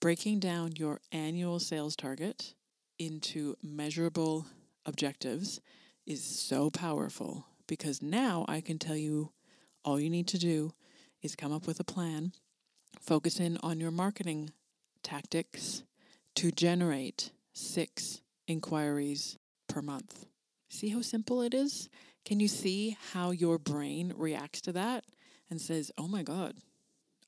Breaking 0.00 0.40
down 0.40 0.72
your 0.76 1.00
annual 1.12 1.58
sales 1.58 1.94
target 1.96 2.54
into 2.98 3.56
measurable 3.62 4.46
objectives 4.84 5.60
is 6.06 6.24
so 6.24 6.70
powerful 6.70 7.46
because 7.66 8.02
now 8.02 8.44
I 8.48 8.60
can 8.60 8.78
tell 8.78 8.96
you 8.96 9.30
all 9.84 10.00
you 10.00 10.10
need 10.10 10.26
to 10.28 10.38
do 10.38 10.72
is 11.22 11.36
come 11.36 11.52
up 11.52 11.66
with 11.66 11.80
a 11.80 11.84
plan, 11.84 12.32
focus 13.00 13.40
in 13.40 13.58
on 13.62 13.80
your 13.80 13.90
marketing 13.90 14.50
tactics 15.02 15.82
to 16.34 16.50
generate 16.50 17.30
six 17.52 18.20
inquiries 18.46 19.38
per 19.68 19.82
month. 19.82 20.26
See 20.68 20.88
how 20.88 21.02
simple 21.02 21.42
it 21.42 21.54
is? 21.54 21.88
Can 22.24 22.40
you 22.40 22.48
see 22.48 22.96
how 23.12 23.30
your 23.30 23.58
brain 23.58 24.12
reacts 24.16 24.60
to 24.62 24.72
that 24.72 25.04
and 25.50 25.60
says, 25.60 25.90
oh 25.98 26.08
my 26.08 26.22
God, 26.22 26.54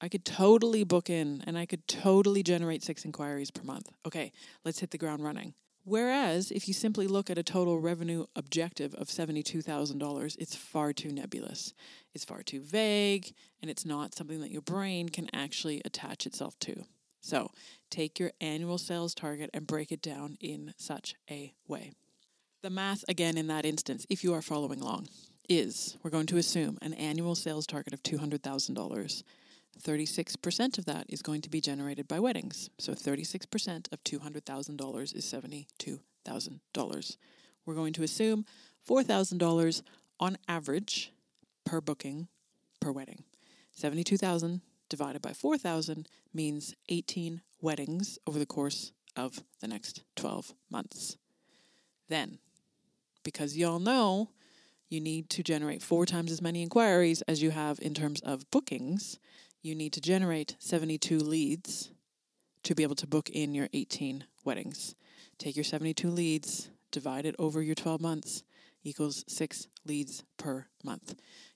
I 0.01 0.09
could 0.09 0.25
totally 0.25 0.85
book 0.85 1.11
in 1.11 1.43
and 1.47 1.57
I 1.59 1.67
could 1.67 1.87
totally 1.87 2.43
generate 2.43 2.83
six 2.83 3.05
inquiries 3.05 3.51
per 3.51 3.63
month. 3.63 3.91
Okay, 4.07 4.33
let's 4.65 4.81
hit 4.81 4.91
the 4.91 4.99
ground 4.99 5.25
running. 5.25 5.55
Whereas 5.85 6.51
if 6.51 6.67
you 6.67 6.75
simply 6.75 7.07
look 7.07 7.29
at 7.29 7.39
a 7.39 7.43
total 7.43 7.79
revenue 7.79 8.25
objective 8.35 8.95
of 8.95 9.09
$72,000, 9.09 10.37
it's 10.39 10.57
far 10.57 10.93
too 10.95 11.13
nebulous. 11.13 11.75
It's 12.14 12.25
far 12.25 12.42
too 12.42 12.61
vague, 12.61 13.35
and 13.61 13.71
it's 13.71 13.85
not 13.85 14.14
something 14.14 14.40
that 14.40 14.50
your 14.50 14.62
brain 14.62 15.09
can 15.09 15.28
actually 15.35 15.83
attach 15.85 16.26
itself 16.26 16.59
to. 16.61 16.85
So 17.21 17.50
take 17.90 18.18
your 18.18 18.33
annual 18.40 18.78
sales 18.78 19.14
target 19.14 19.50
and 19.52 19.66
break 19.66 19.90
it 19.90 20.02
down 20.02 20.37
in 20.40 20.75
such 20.76 21.14
a 21.30 21.54
way. 21.66 21.92
The 22.62 22.71
math, 22.71 23.04
again, 23.09 23.37
in 23.37 23.47
that 23.49 23.64
instance, 23.64 24.06
if 24.09 24.23
you 24.23 24.33
are 24.35 24.42
following 24.42 24.80
along, 24.80 25.09
is 25.49 25.97
we're 26.02 26.11
going 26.11 26.26
to 26.26 26.37
assume 26.37 26.78
an 26.80 26.94
annual 26.94 27.35
sales 27.35 27.66
target 27.66 27.92
of 27.92 28.02
$200,000. 28.02 29.23
36% 29.83 30.78
of 30.78 30.85
that 30.85 31.06
is 31.09 31.23
going 31.23 31.40
to 31.40 31.50
be 31.50 31.61
generated 31.61 32.06
by 32.06 32.21
weddings. 32.21 32.71
So 32.78 32.92
36% 32.92 33.92
of 33.92 34.04
$200,000 34.04 35.16
is 35.16 35.25
$72,000. 35.25 37.16
We're 37.66 37.75
going 37.75 37.92
to 37.94 38.02
assume 38.02 38.44
$4,000 38.88 39.83
on 40.21 40.38
average 40.47 41.11
per 41.64 41.80
booking 41.80 42.28
per 42.80 42.92
wedding. 42.92 43.25
72,000 43.73 44.61
divided 44.88 45.23
by 45.23 45.33
4,000 45.33 46.09
means 46.33 46.75
18 46.88 47.40
weddings 47.61 48.18
over 48.26 48.38
the 48.38 48.47
course 48.47 48.92
of 49.16 49.42
the 49.61 49.68
next 49.68 50.02
12 50.16 50.54
months. 50.71 51.16
Then, 52.09 52.38
because 53.23 53.56
y'all 53.56 53.78
know 53.78 54.30
you 54.88 55.00
need 55.00 55.30
to 55.30 55.42
generate 55.42 55.83
four 55.83 56.06
times 56.06 56.30
as 56.30 56.42
many 56.42 56.62
inquiries 56.62 57.23
as 57.23 57.42
you 57.42 57.50
have 57.50 57.78
in 57.80 57.94
terms 57.94 58.21
of 58.21 58.50
bookings, 58.50 59.18
you 59.62 59.75
need 59.75 59.92
to 59.94 60.00
generate 60.00 60.56
72 60.59 61.18
leads 61.18 61.90
to 62.62 62.75
be 62.75 62.83
able 62.83 62.94
to 62.97 63.06
book 63.06 63.30
in 63.30 63.54
your 63.54 63.68
18 63.73 64.25
weddings. 64.44 64.94
Take 65.38 65.56
your 65.56 65.64
72 65.64 66.09
leads, 66.09 66.71
divide 66.90 67.26
it 67.26 67.35
over 67.38 67.62
your 67.62 67.75
12 67.75 68.00
months, 68.00 68.42
equals 68.83 69.25
six 69.26 69.66
leads 69.87 70.25
per 70.37 70.66
month. 70.83 71.14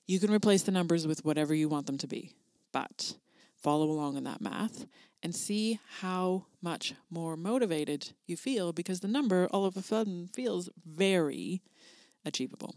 You 0.09 0.19
can 0.19 0.33
replace 0.33 0.63
the 0.63 0.71
numbers 0.71 1.05
with 1.05 1.23
whatever 1.23 1.53
you 1.53 1.69
want 1.69 1.85
them 1.85 1.99
to 1.99 2.07
be, 2.07 2.31
but 2.71 3.13
follow 3.55 3.91
along 3.91 4.17
in 4.17 4.23
that 4.23 4.41
math 4.41 4.87
and 5.21 5.35
see 5.35 5.79
how 5.99 6.47
much 6.63 6.95
more 7.11 7.37
motivated 7.37 8.13
you 8.25 8.35
feel 8.35 8.73
because 8.73 9.01
the 9.01 9.07
number 9.07 9.47
all 9.51 9.65
of 9.65 9.77
a 9.77 9.83
sudden 9.83 10.27
feels 10.33 10.67
very 10.83 11.61
achievable. 12.25 12.73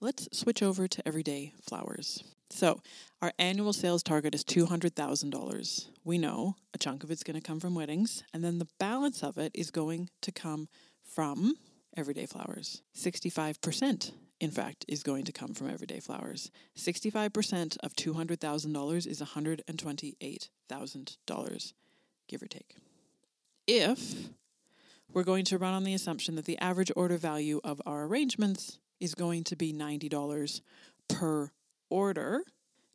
Let's 0.00 0.28
switch 0.38 0.62
over 0.62 0.86
to 0.86 1.08
everyday 1.08 1.54
flowers. 1.62 2.24
So, 2.50 2.82
our 3.22 3.32
annual 3.38 3.72
sales 3.72 4.02
target 4.02 4.34
is 4.34 4.44
$200,000. 4.44 5.86
We 6.04 6.18
know 6.18 6.56
a 6.74 6.78
chunk 6.78 7.04
of 7.04 7.10
it's 7.10 7.22
going 7.22 7.40
to 7.40 7.46
come 7.46 7.58
from 7.58 7.74
weddings, 7.74 8.22
and 8.34 8.44
then 8.44 8.58
the 8.58 8.68
balance 8.78 9.22
of 9.22 9.38
it 9.38 9.52
is 9.54 9.70
going 9.70 10.10
to 10.20 10.30
come 10.30 10.68
from 11.02 11.54
everyday 11.96 12.26
flowers. 12.26 12.82
65%, 12.94 14.12
in 14.40 14.50
fact, 14.50 14.84
is 14.88 15.02
going 15.02 15.24
to 15.24 15.32
come 15.32 15.54
from 15.54 15.70
everyday 15.70 16.00
flowers. 16.00 16.50
65% 16.76 17.78
of 17.82 17.94
$200,000 17.94 19.06
is 19.06 19.20
$128,000, 19.20 21.72
give 22.26 22.42
or 22.42 22.46
take. 22.46 22.76
If 23.66 24.30
we're 25.12 25.24
going 25.24 25.44
to 25.44 25.58
run 25.58 25.74
on 25.74 25.84
the 25.84 25.92
assumption 25.92 26.36
that 26.36 26.46
the 26.46 26.56
average 26.58 26.90
order 26.96 27.18
value 27.18 27.60
of 27.62 27.82
our 27.84 28.04
arrangements 28.04 28.78
is 28.98 29.14
going 29.14 29.44
to 29.44 29.56
be 29.56 29.70
$90 29.72 30.62
per 31.08 31.52
order, 31.90 32.44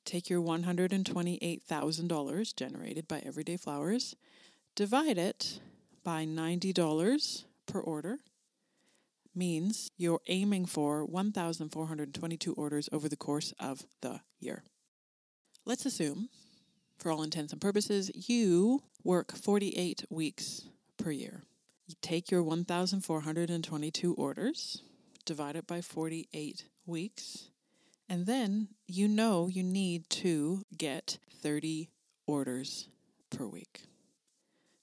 take 0.04 0.30
your 0.30 0.42
$128,000 0.42 2.56
generated 2.56 3.08
by 3.08 3.20
Everyday 3.20 3.58
Flowers, 3.58 4.16
divide 4.75 5.18
it 5.18 5.60
by 6.03 6.25
$90 6.25 7.46
per 7.66 7.79
order, 7.79 8.20
means 9.36 9.90
you're 9.98 10.22
aiming 10.28 10.66
for 10.66 11.06
1,422 11.06 12.54
orders 12.54 12.90
over 12.92 13.10
the 13.10 13.16
course 13.16 13.54
of 13.60 13.84
the 14.02 14.22
year. 14.40 14.64
Let's 15.66 15.86
assume, 15.86 16.30
for 16.98 17.12
all 17.12 17.24
intents 17.24 17.52
and 17.52 17.62
purposes, 17.62 18.12
you 18.30 18.84
work 19.04 19.36
48 19.36 20.06
weeks 20.10 20.68
per 20.98 21.12
year. 21.12 21.44
You 21.88 21.96
take 22.02 22.32
your 22.32 22.44
1,422 22.44 24.14
orders, 24.14 24.82
divide 25.26 25.56
it 25.56 25.68
by 25.68 25.82
48 25.82 26.66
weeks, 26.86 27.50
and 28.10 28.26
then 28.26 28.70
you 28.88 29.08
know 29.08 29.48
you 29.48 29.64
need 29.64 30.10
to 30.10 30.64
get 30.76 31.18
30 31.42 31.90
orders 32.28 32.88
per 33.30 33.46
week. 33.46 33.84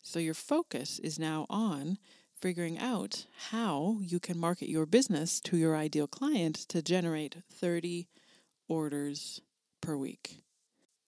So 0.03 0.19
your 0.19 0.35
focus 0.35 0.99
is 0.99 1.19
now 1.19 1.47
on 1.49 1.99
figuring 2.42 2.76
out 2.76 3.24
how 3.50 3.98
you 4.00 4.18
can 4.18 4.37
market 4.37 4.68
your 4.68 4.85
business 4.85 5.38
to 5.38 5.57
your 5.57 5.76
ideal 5.76 6.09
client 6.09 6.57
to 6.57 6.83
generate 6.83 7.37
30 7.52 8.09
orders 8.68 9.40
per 9.81 9.96
week. 9.96 10.42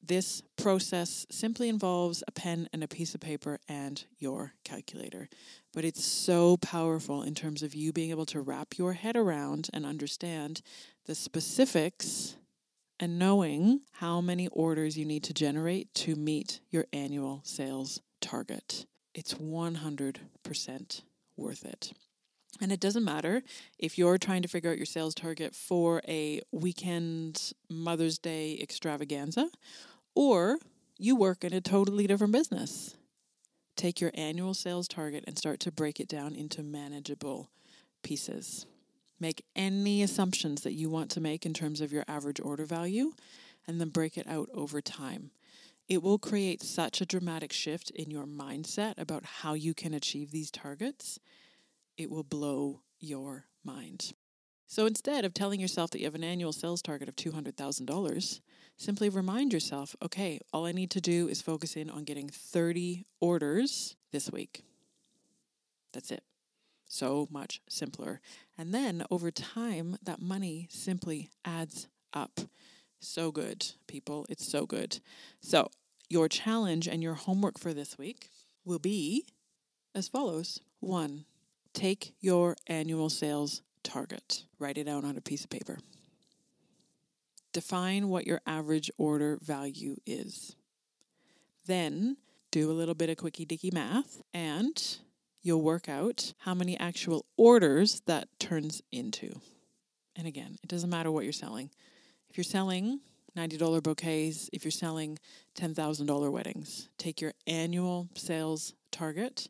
This 0.01 0.43
process 0.57 1.27
simply 1.31 1.69
involves 1.69 2.23
a 2.29 2.31
pen 2.31 2.69
and 2.73 2.85
a 2.85 2.89
piece 2.89 3.15
of 3.15 3.21
paper 3.21 3.59
and 3.69 4.05
your 4.19 4.53
calculator. 4.65 5.29
But 5.73 5.85
it's 5.85 6.05
so 6.05 6.57
powerful 6.59 7.23
in 7.23 7.35
terms 7.35 7.63
of 7.63 7.75
you 7.75 7.93
being 7.93 8.11
able 8.11 8.27
to 8.27 8.41
wrap 8.41 8.79
your 8.79 8.93
head 8.93 9.17
around 9.17 9.71
and 9.73 9.85
understand 9.85 10.61
the 11.07 11.17
specifics 11.17 12.37
and 13.01 13.19
knowing 13.19 13.81
how 13.93 14.21
many 14.21 14.47
orders 14.49 14.97
you 14.97 15.05
need 15.05 15.25
to 15.25 15.35
generate 15.35 15.93
to 15.95 16.15
meet 16.15 16.61
your 16.71 16.85
annual 16.93 17.41
sales 17.43 18.01
target. 18.21 18.87
It's 19.15 19.35
100% 19.35 21.03
worth 21.37 21.65
it. 21.65 21.93
And 22.61 22.71
it 22.71 22.81
doesn't 22.81 23.05
matter 23.05 23.43
if 23.79 23.99
you're 23.99 24.19
trying 24.19 24.43
to 24.43 24.49
figure 24.49 24.71
out 24.71 24.77
your 24.77 24.87
sales 24.87 25.15
target 25.15 25.55
for 25.55 26.01
a 26.07 26.41
weekend 26.53 27.53
Mother's 27.69 28.19
Day 28.19 28.59
extravaganza 28.61 29.49
or 30.15 30.59
you 30.97 31.17
work 31.17 31.43
in 31.43 31.53
a 31.53 31.61
totally 31.61 32.07
different 32.07 32.33
business. 32.33 32.97
Take 33.77 34.01
your 34.01 34.13
annual 34.15 34.55
sales 34.55 34.87
target 34.87 35.25
and 35.27 35.37
start 35.37 35.59
to 35.61 35.73
break 35.73 35.99
it 35.99 36.09
down 36.09 36.35
into 36.35 36.63
manageable 36.63 37.51
pieces. 38.05 38.67
Make 39.19 39.45
any 39.57 40.03
assumptions 40.03 40.63
that 40.63 40.75
you 40.75 40.89
want 40.89 41.11
to 41.13 41.21
make 41.21 41.45
in 41.45 41.55
terms 41.55 41.81
of 41.81 41.93
your 41.93 42.05
average 42.07 42.41
order 42.41 42.65
value 42.65 43.13
and 43.67 43.81
then 43.81 43.89
break 43.89 44.17
it 44.17 44.29
out 44.29 44.49
over 44.55 44.81
time. 44.81 45.31
It 45.89 46.03
will 46.03 46.19
create 46.19 46.63
such 46.63 47.01
a 47.01 47.07
dramatic 47.07 47.53
shift 47.53 47.91
in 47.91 48.11
your 48.11 48.25
mindset 48.25 48.95
about 48.97 49.25
how 49.25 49.55
you 49.55 49.75
can 49.75 49.93
achieve 49.93 50.31
these 50.31 50.51
targets. 50.51 51.19
It 51.99 52.11
will 52.11 52.23
blow 52.23 52.81
your 53.01 53.47
mind. 53.63 54.15
So 54.67 54.87
instead 54.87 55.25
of 55.25 55.35
telling 55.35 55.61
yourself 55.61 55.91
that 55.91 55.99
you 55.99 56.07
have 56.07 56.15
an 56.15 56.25
annual 56.25 56.53
sales 56.53 56.81
target 56.81 57.09
of 57.09 57.17
$200,000, 57.17 58.41
simply 58.77 59.09
remind 59.09 59.53
yourself 59.53 59.95
okay, 60.03 60.41
all 60.53 60.65
I 60.65 60.73
need 60.73 60.91
to 60.93 61.01
do 61.01 61.29
is 61.29 61.43
focus 61.43 61.77
in 61.77 61.91
on 61.91 62.05
getting 62.05 62.29
30 62.29 63.05
orders 63.21 63.95
this 64.11 64.33
week. 64.33 64.65
That's 65.93 66.11
it. 66.11 66.25
So 66.87 67.29
much 67.31 67.61
simpler. 67.69 68.21
And 68.57 68.73
then 68.73 69.05
over 69.11 69.31
time, 69.31 69.97
that 70.03 70.21
money 70.21 70.67
simply 70.71 71.31
adds 71.45 71.89
up. 72.13 72.41
So 73.05 73.31
good, 73.31 73.67
people. 73.87 74.25
It's 74.29 74.51
so 74.51 74.65
good. 74.65 75.01
So, 75.41 75.71
your 76.09 76.29
challenge 76.29 76.89
and 76.89 77.03
your 77.03 77.15
homework 77.15 77.59
for 77.59 77.75
this 77.75 77.99
week 77.99 78.31
will 78.65 78.79
be 78.79 79.27
as 79.95 80.09
follows 80.09 80.61
one, 80.81 81.25
take 81.73 82.15
your 82.21 82.57
annual 82.67 83.11
sales 83.11 83.63
target, 83.83 84.45
write 84.59 84.79
it 84.79 84.89
out 84.89 85.05
on 85.05 85.17
a 85.17 85.21
piece 85.21 85.45
of 85.45 85.51
paper. 85.51 85.79
Define 87.53 88.09
what 88.09 88.27
your 88.27 88.41
average 88.47 88.91
order 88.99 89.39
value 89.41 89.97
is. 90.07 90.57
Then 91.67 92.17
do 92.51 92.71
a 92.71 92.73
little 92.73 92.95
bit 92.95 93.11
of 93.11 93.19
quickie 93.19 93.45
dicky 93.45 93.71
math 93.71 94.23
and 94.33 94.99
you'll 95.43 95.63
work 95.63 95.89
out 95.89 96.33
how 96.39 96.55
many 96.55 96.79
actual 96.81 97.27
orders 97.37 98.03
that 98.07 98.29
turns 98.41 98.83
into. 98.91 99.41
And 100.17 100.27
again, 100.27 100.57
it 100.63 100.69
doesn't 100.69 100.91
matter 100.91 101.11
what 101.11 101.25
you're 101.25 101.33
selling. 101.33 101.71
If 102.35 102.39
you're 102.39 102.43
selling 102.47 102.99
$90 103.37 103.81
bouquets, 103.81 104.51
if 104.53 104.65
you're 104.65 104.73
selling 104.73 105.21
$10,000 105.57 106.33
weddings, 106.33 106.89
take 106.99 107.21
your 107.21 107.33
annual 107.47 108.09
sales 108.17 108.75
target, 108.91 109.47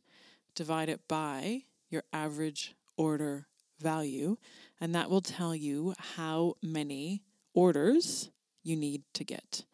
divide 0.55 0.91
it 0.91 1.01
by 1.09 1.63
your 1.89 2.03
average 2.13 2.75
order 2.99 3.47
value, 3.81 4.37
and 4.83 4.95
that 4.95 5.09
will 5.09 5.23
tell 5.23 5.55
you 5.55 5.95
how 6.17 6.57
many 6.63 7.23
orders 7.55 8.29
you 8.63 8.77
need 8.77 9.05
to 9.15 9.25
get. 9.25 9.65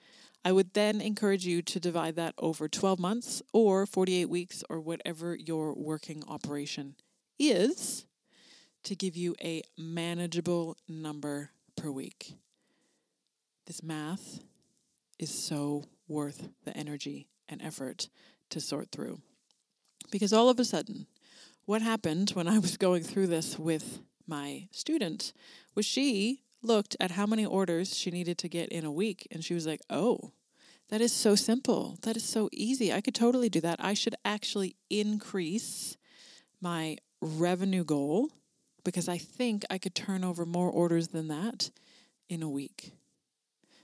I 0.44 0.52
would 0.52 0.74
then 0.74 1.00
encourage 1.00 1.44
you 1.44 1.62
to 1.62 1.80
divide 1.80 2.14
that 2.14 2.34
over 2.38 2.68
12 2.68 3.00
months 3.00 3.42
or 3.52 3.86
48 3.86 4.26
weeks 4.26 4.62
or 4.70 4.78
whatever 4.78 5.34
your 5.34 5.74
working 5.74 6.22
operation 6.28 6.94
is 7.40 8.06
to 8.84 8.94
give 8.94 9.16
you 9.16 9.34
a 9.42 9.62
manageable 9.76 10.76
number 10.86 11.50
per 11.74 11.90
week. 11.90 12.36
This 13.70 13.84
math 13.84 14.40
is 15.16 15.30
so 15.30 15.84
worth 16.08 16.48
the 16.64 16.76
energy 16.76 17.28
and 17.48 17.62
effort 17.62 18.08
to 18.48 18.60
sort 18.60 18.90
through. 18.90 19.20
Because 20.10 20.32
all 20.32 20.48
of 20.48 20.58
a 20.58 20.64
sudden, 20.64 21.06
what 21.66 21.80
happened 21.80 22.30
when 22.30 22.48
I 22.48 22.58
was 22.58 22.76
going 22.76 23.04
through 23.04 23.28
this 23.28 23.60
with 23.60 24.00
my 24.26 24.66
student 24.72 25.32
was 25.76 25.86
she 25.86 26.42
looked 26.64 26.96
at 26.98 27.12
how 27.12 27.26
many 27.26 27.46
orders 27.46 27.96
she 27.96 28.10
needed 28.10 28.38
to 28.38 28.48
get 28.48 28.70
in 28.70 28.84
a 28.84 28.90
week 28.90 29.28
and 29.30 29.44
she 29.44 29.54
was 29.54 29.68
like, 29.68 29.82
oh, 29.88 30.32
that 30.88 31.00
is 31.00 31.12
so 31.12 31.36
simple. 31.36 31.96
That 32.02 32.16
is 32.16 32.24
so 32.24 32.48
easy. 32.50 32.92
I 32.92 33.00
could 33.00 33.14
totally 33.14 33.48
do 33.48 33.60
that. 33.60 33.78
I 33.78 33.94
should 33.94 34.16
actually 34.24 34.74
increase 34.90 35.96
my 36.60 36.96
revenue 37.20 37.84
goal 37.84 38.30
because 38.82 39.08
I 39.08 39.18
think 39.18 39.64
I 39.70 39.78
could 39.78 39.94
turn 39.94 40.24
over 40.24 40.44
more 40.44 40.72
orders 40.72 41.06
than 41.06 41.28
that 41.28 41.70
in 42.28 42.42
a 42.42 42.48
week. 42.48 42.94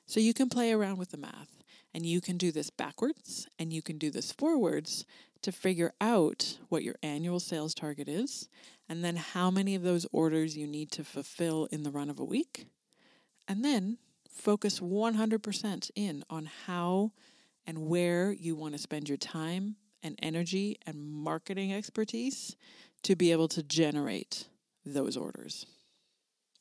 So 0.06 0.20
you 0.20 0.32
can 0.32 0.48
play 0.48 0.72
around 0.72 0.98
with 0.98 1.10
the 1.10 1.16
math 1.16 1.62
and 1.92 2.06
you 2.06 2.20
can 2.20 2.36
do 2.36 2.52
this 2.52 2.70
backwards 2.70 3.48
and 3.58 3.72
you 3.72 3.82
can 3.82 3.98
do 3.98 4.10
this 4.10 4.32
forwards 4.32 5.04
to 5.42 5.52
figure 5.52 5.92
out 6.00 6.58
what 6.68 6.82
your 6.82 6.94
annual 7.02 7.40
sales 7.40 7.74
target 7.74 8.08
is 8.08 8.48
and 8.88 9.04
then 9.04 9.16
how 9.16 9.50
many 9.50 9.74
of 9.74 9.82
those 9.82 10.06
orders 10.12 10.56
you 10.56 10.66
need 10.66 10.90
to 10.92 11.04
fulfill 11.04 11.66
in 11.72 11.82
the 11.82 11.90
run 11.90 12.08
of 12.08 12.20
a 12.20 12.24
week. 12.24 12.66
And 13.48 13.64
then 13.64 13.98
focus 14.30 14.80
100% 14.80 15.90
in 15.96 16.24
on 16.30 16.48
how 16.66 17.12
and 17.66 17.78
where 17.86 18.30
you 18.30 18.54
want 18.54 18.74
to 18.74 18.78
spend 18.78 19.08
your 19.08 19.18
time 19.18 19.76
and 20.02 20.18
energy 20.22 20.78
and 20.86 21.02
marketing 21.02 21.72
expertise 21.72 22.54
to 23.02 23.16
be 23.16 23.32
able 23.32 23.48
to 23.48 23.62
generate 23.62 24.46
those 24.84 25.16
orders. 25.16 25.66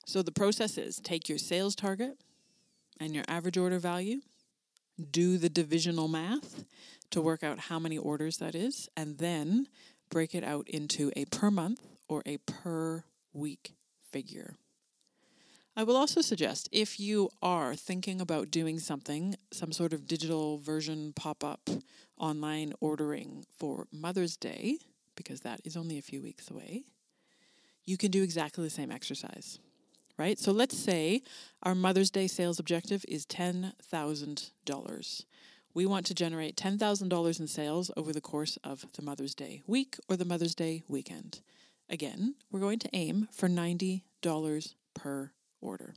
So 0.08 0.22
the 0.22 0.32
process 0.32 0.78
is 0.78 1.00
take 1.00 1.30
your 1.30 1.38
sales 1.38 1.76
target 1.76 2.18
and 3.00 3.14
your 3.14 3.26
average 3.28 3.58
order 3.58 3.80
value, 3.80 4.22
do 5.12 5.38
the 5.38 5.50
divisional 5.50 6.08
math 6.08 6.64
to 7.12 7.22
work 7.22 7.44
out 7.44 7.60
how 7.60 7.80
many 7.80 7.98
orders 7.98 8.38
that 8.38 8.56
is, 8.56 8.90
and 8.96 9.18
then 9.18 9.68
break 10.10 10.34
it 10.34 10.44
out 10.44 10.68
into 10.70 11.12
a 11.16 11.26
per 11.26 11.52
month 11.52 11.82
or 12.08 12.24
a 12.26 12.38
per 12.38 13.04
week 13.34 13.74
figure. 14.12 14.56
I 15.78 15.84
will 15.84 15.98
also 15.98 16.22
suggest 16.22 16.70
if 16.72 17.02
you 17.02 17.30
are 17.42 17.76
thinking 17.76 18.22
about 18.22 18.50
doing 18.50 18.80
something, 18.80 19.36
some 19.52 19.74
sort 19.74 19.92
of 19.92 20.08
digital 20.08 20.58
version 20.58 21.12
pop 21.14 21.44
up 21.44 21.70
online 22.18 22.72
ordering 22.80 23.46
for 23.58 23.88
Mother's 23.92 24.38
Day, 24.38 24.78
because 25.16 25.42
that 25.42 25.60
is 25.66 25.76
only 25.76 25.98
a 25.98 26.02
few 26.02 26.22
weeks 26.22 26.50
away, 26.50 26.84
you 27.86 27.98
can 27.98 28.10
do 28.10 28.24
exactly 28.24 28.64
the 28.64 28.70
same 28.70 28.90
exercise, 28.90 29.60
right? 30.18 30.40
So 30.40 30.52
let's 30.52 30.78
say 30.78 31.22
our 31.64 31.76
Mother's 31.76 32.12
Day 32.12 32.28
sales 32.28 32.60
objective 32.60 33.06
is 33.08 33.26
$10,000. 33.26 35.26
We 35.74 35.86
want 35.86 36.06
to 36.06 36.14
generate 36.14 36.56
$10,000 36.56 37.40
in 37.40 37.48
sales 37.48 37.92
over 37.98 38.14
the 38.14 38.22
course 38.22 38.58
of 38.64 38.86
the 38.94 39.02
Mother's 39.02 39.36
Day 39.36 39.62
week 39.68 39.98
or 40.08 40.16
the 40.16 40.24
Mother's 40.24 40.56
Day 40.56 40.84
weekend. 40.88 41.42
Again, 41.90 42.36
we're 42.50 42.62
going 42.62 42.80
to 42.80 42.90
aim 42.94 43.28
for 43.32 43.50
$90 43.50 44.02
per 44.94 45.32
order. 45.62 45.96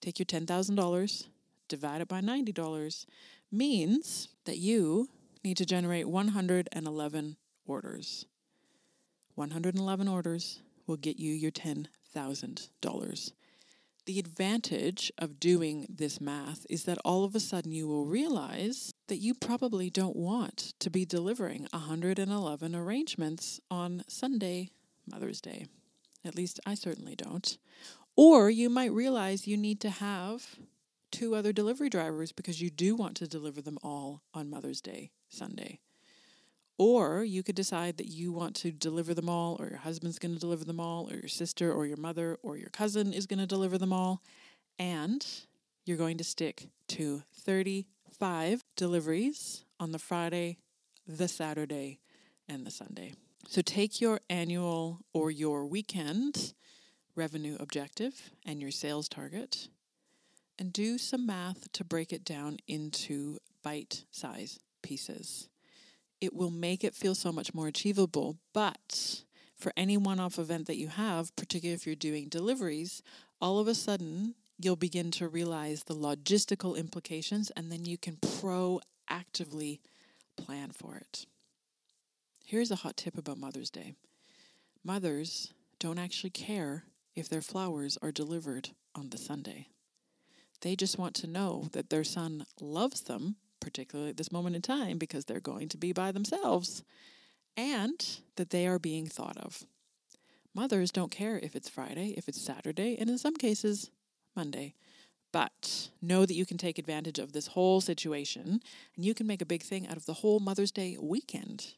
Take 0.00 0.18
your 0.18 0.26
$10,000, 0.26 1.26
divide 1.68 2.00
it 2.02 2.08
by 2.08 2.20
$90, 2.20 3.06
means 3.50 4.28
that 4.44 4.58
you 4.58 5.08
need 5.42 5.56
to 5.56 5.64
generate 5.64 6.06
111 6.06 7.36
orders. 7.66 8.26
111 9.34 10.08
orders 10.08 10.60
will 10.86 10.96
get 10.96 11.18
you 11.18 11.32
your 11.32 11.50
$10,000. 11.50 11.86
The 14.08 14.18
advantage 14.18 15.12
of 15.18 15.38
doing 15.38 15.86
this 15.90 16.18
math 16.18 16.64
is 16.70 16.84
that 16.84 16.96
all 17.04 17.24
of 17.24 17.34
a 17.34 17.40
sudden 17.40 17.72
you 17.72 17.86
will 17.86 18.06
realize 18.06 18.94
that 19.08 19.18
you 19.18 19.34
probably 19.34 19.90
don't 19.90 20.16
want 20.16 20.72
to 20.78 20.88
be 20.88 21.04
delivering 21.04 21.68
111 21.72 22.74
arrangements 22.74 23.60
on 23.70 24.02
Sunday, 24.08 24.70
Mother's 25.06 25.42
Day. 25.42 25.66
At 26.24 26.34
least 26.34 26.58
I 26.64 26.74
certainly 26.74 27.16
don't. 27.16 27.58
Or 28.16 28.48
you 28.48 28.70
might 28.70 28.92
realize 28.92 29.46
you 29.46 29.58
need 29.58 29.80
to 29.82 29.90
have 29.90 30.56
two 31.10 31.34
other 31.34 31.52
delivery 31.52 31.90
drivers 31.90 32.32
because 32.32 32.62
you 32.62 32.70
do 32.70 32.96
want 32.96 33.14
to 33.18 33.28
deliver 33.28 33.60
them 33.60 33.78
all 33.82 34.22
on 34.32 34.50
Mother's 34.50 34.80
Day, 34.80 35.10
Sunday. 35.28 35.80
Or 36.78 37.24
you 37.24 37.42
could 37.42 37.56
decide 37.56 37.96
that 37.96 38.06
you 38.06 38.32
want 38.32 38.54
to 38.56 38.70
deliver 38.70 39.12
them 39.12 39.28
all, 39.28 39.56
or 39.58 39.66
your 39.68 39.78
husband's 39.78 40.18
going 40.18 40.34
to 40.34 40.40
deliver 40.40 40.64
them 40.64 40.78
all, 40.78 41.10
or 41.10 41.16
your 41.16 41.28
sister, 41.28 41.72
or 41.72 41.86
your 41.86 41.96
mother, 41.96 42.38
or 42.42 42.56
your 42.56 42.70
cousin 42.70 43.12
is 43.12 43.26
going 43.26 43.40
to 43.40 43.46
deliver 43.46 43.78
them 43.78 43.92
all. 43.92 44.22
And 44.78 45.26
you're 45.84 45.96
going 45.96 46.18
to 46.18 46.24
stick 46.24 46.68
to 46.88 47.24
35 47.34 48.62
deliveries 48.76 49.64
on 49.80 49.90
the 49.90 49.98
Friday, 49.98 50.58
the 51.06 51.26
Saturday, 51.26 51.98
and 52.48 52.64
the 52.64 52.70
Sunday. 52.70 53.14
So 53.48 53.60
take 53.60 54.00
your 54.00 54.20
annual 54.30 55.00
or 55.12 55.30
your 55.30 55.66
weekend 55.66 56.54
revenue 57.16 57.56
objective 57.58 58.30
and 58.46 58.60
your 58.60 58.70
sales 58.70 59.08
target 59.08 59.68
and 60.58 60.72
do 60.72 60.98
some 60.98 61.26
math 61.26 61.70
to 61.72 61.84
break 61.84 62.12
it 62.12 62.24
down 62.24 62.58
into 62.66 63.38
bite 63.62 64.04
size 64.10 64.58
pieces. 64.82 65.48
It 66.20 66.34
will 66.34 66.50
make 66.50 66.84
it 66.84 66.94
feel 66.94 67.14
so 67.14 67.32
much 67.32 67.54
more 67.54 67.68
achievable, 67.68 68.38
but 68.52 69.22
for 69.56 69.72
any 69.76 69.96
one 69.96 70.20
off 70.20 70.38
event 70.38 70.66
that 70.66 70.76
you 70.76 70.88
have, 70.88 71.34
particularly 71.36 71.74
if 71.74 71.86
you're 71.86 71.96
doing 71.96 72.28
deliveries, 72.28 73.02
all 73.40 73.58
of 73.58 73.68
a 73.68 73.74
sudden 73.74 74.34
you'll 74.58 74.76
begin 74.76 75.10
to 75.12 75.28
realize 75.28 75.84
the 75.84 75.94
logistical 75.94 76.76
implications 76.76 77.50
and 77.50 77.70
then 77.70 77.84
you 77.84 77.96
can 77.96 78.16
proactively 78.16 79.80
plan 80.36 80.70
for 80.70 80.96
it. 80.96 81.26
Here's 82.44 82.70
a 82.70 82.76
hot 82.76 82.96
tip 82.96 83.18
about 83.18 83.38
Mother's 83.38 83.70
Day 83.70 83.94
mothers 84.84 85.52
don't 85.78 85.98
actually 85.98 86.30
care 86.30 86.84
if 87.14 87.28
their 87.28 87.42
flowers 87.42 87.98
are 88.00 88.10
delivered 88.10 88.70
on 88.94 89.10
the 89.10 89.18
Sunday. 89.18 89.68
They 90.62 90.74
just 90.74 90.98
want 90.98 91.14
to 91.16 91.26
know 91.26 91.68
that 91.72 91.90
their 91.90 92.04
son 92.04 92.46
loves 92.60 93.02
them, 93.02 93.36
particularly 93.60 94.10
at 94.10 94.16
this 94.16 94.32
moment 94.32 94.56
in 94.56 94.62
time, 94.62 94.98
because 94.98 95.24
they're 95.24 95.40
going 95.40 95.68
to 95.68 95.76
be 95.76 95.92
by 95.92 96.12
themselves, 96.12 96.82
and 97.56 98.20
that 98.36 98.50
they 98.50 98.66
are 98.66 98.78
being 98.78 99.06
thought 99.06 99.36
of. 99.36 99.64
Mothers 100.54 100.90
don't 100.90 101.10
care 101.10 101.38
if 101.38 101.54
it's 101.54 101.68
Friday, 101.68 102.14
if 102.16 102.28
it's 102.28 102.40
Saturday, 102.40 102.96
and 102.98 103.08
in 103.08 103.18
some 103.18 103.36
cases, 103.36 103.90
Monday. 104.34 104.74
But 105.32 105.90
know 106.00 106.24
that 106.24 106.34
you 106.34 106.46
can 106.46 106.56
take 106.56 106.78
advantage 106.78 107.18
of 107.18 107.32
this 107.32 107.48
whole 107.48 107.80
situation 107.80 108.60
and 108.96 109.04
you 109.04 109.14
can 109.14 109.26
make 109.26 109.42
a 109.42 109.46
big 109.46 109.62
thing 109.62 109.86
out 109.86 109.96
of 109.96 110.06
the 110.06 110.14
whole 110.14 110.40
Mother's 110.40 110.72
Day 110.72 110.96
weekend. 110.98 111.74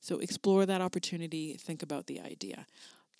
So 0.00 0.18
explore 0.18 0.66
that 0.66 0.80
opportunity, 0.80 1.54
think 1.54 1.82
about 1.82 2.06
the 2.06 2.20
idea. 2.20 2.66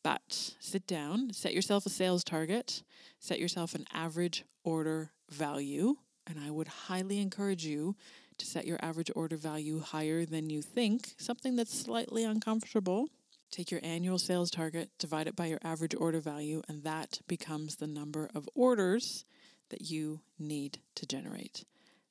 But 0.03 0.55
sit 0.59 0.87
down, 0.89 1.33
set 1.33 1.55
yourself 1.55 1.87
a 1.87 1.91
sales 1.91 2.25
target, 2.25 2.83
set 3.21 3.39
yourself 3.39 3.77
an 3.77 3.87
average 3.93 4.45
order 4.65 5.13
value, 5.31 5.97
and 6.27 6.39
I 6.39 6.51
would 6.51 6.69
highly 6.69 7.19
encourage 7.21 7.65
you 7.65 7.97
to 8.39 8.47
set 8.47 8.67
your 8.67 8.79
average 8.83 9.11
order 9.15 9.37
value 9.37 9.81
higher 9.81 10.25
than 10.25 10.51
you 10.51 10.63
think, 10.63 11.15
something 11.19 11.57
that's 11.57 11.79
slightly 11.79 12.25
uncomfortable. 12.25 13.09
Take 13.51 13.71
your 13.71 13.81
annual 13.83 14.19
sales 14.19 14.51
target, 14.51 14.91
divide 14.99 15.27
it 15.27 15.37
by 15.37 15.47
your 15.47 15.59
average 15.63 15.95
order 15.95 16.21
value, 16.21 16.63
and 16.69 16.83
that 16.85 17.21
becomes 17.29 17.77
the 17.77 17.87
number 17.87 18.31
of 18.35 18.49
orders 18.55 19.25
that 19.69 19.91
you 19.91 20.21
need 20.39 20.79
to 20.95 21.07
generate. 21.07 21.65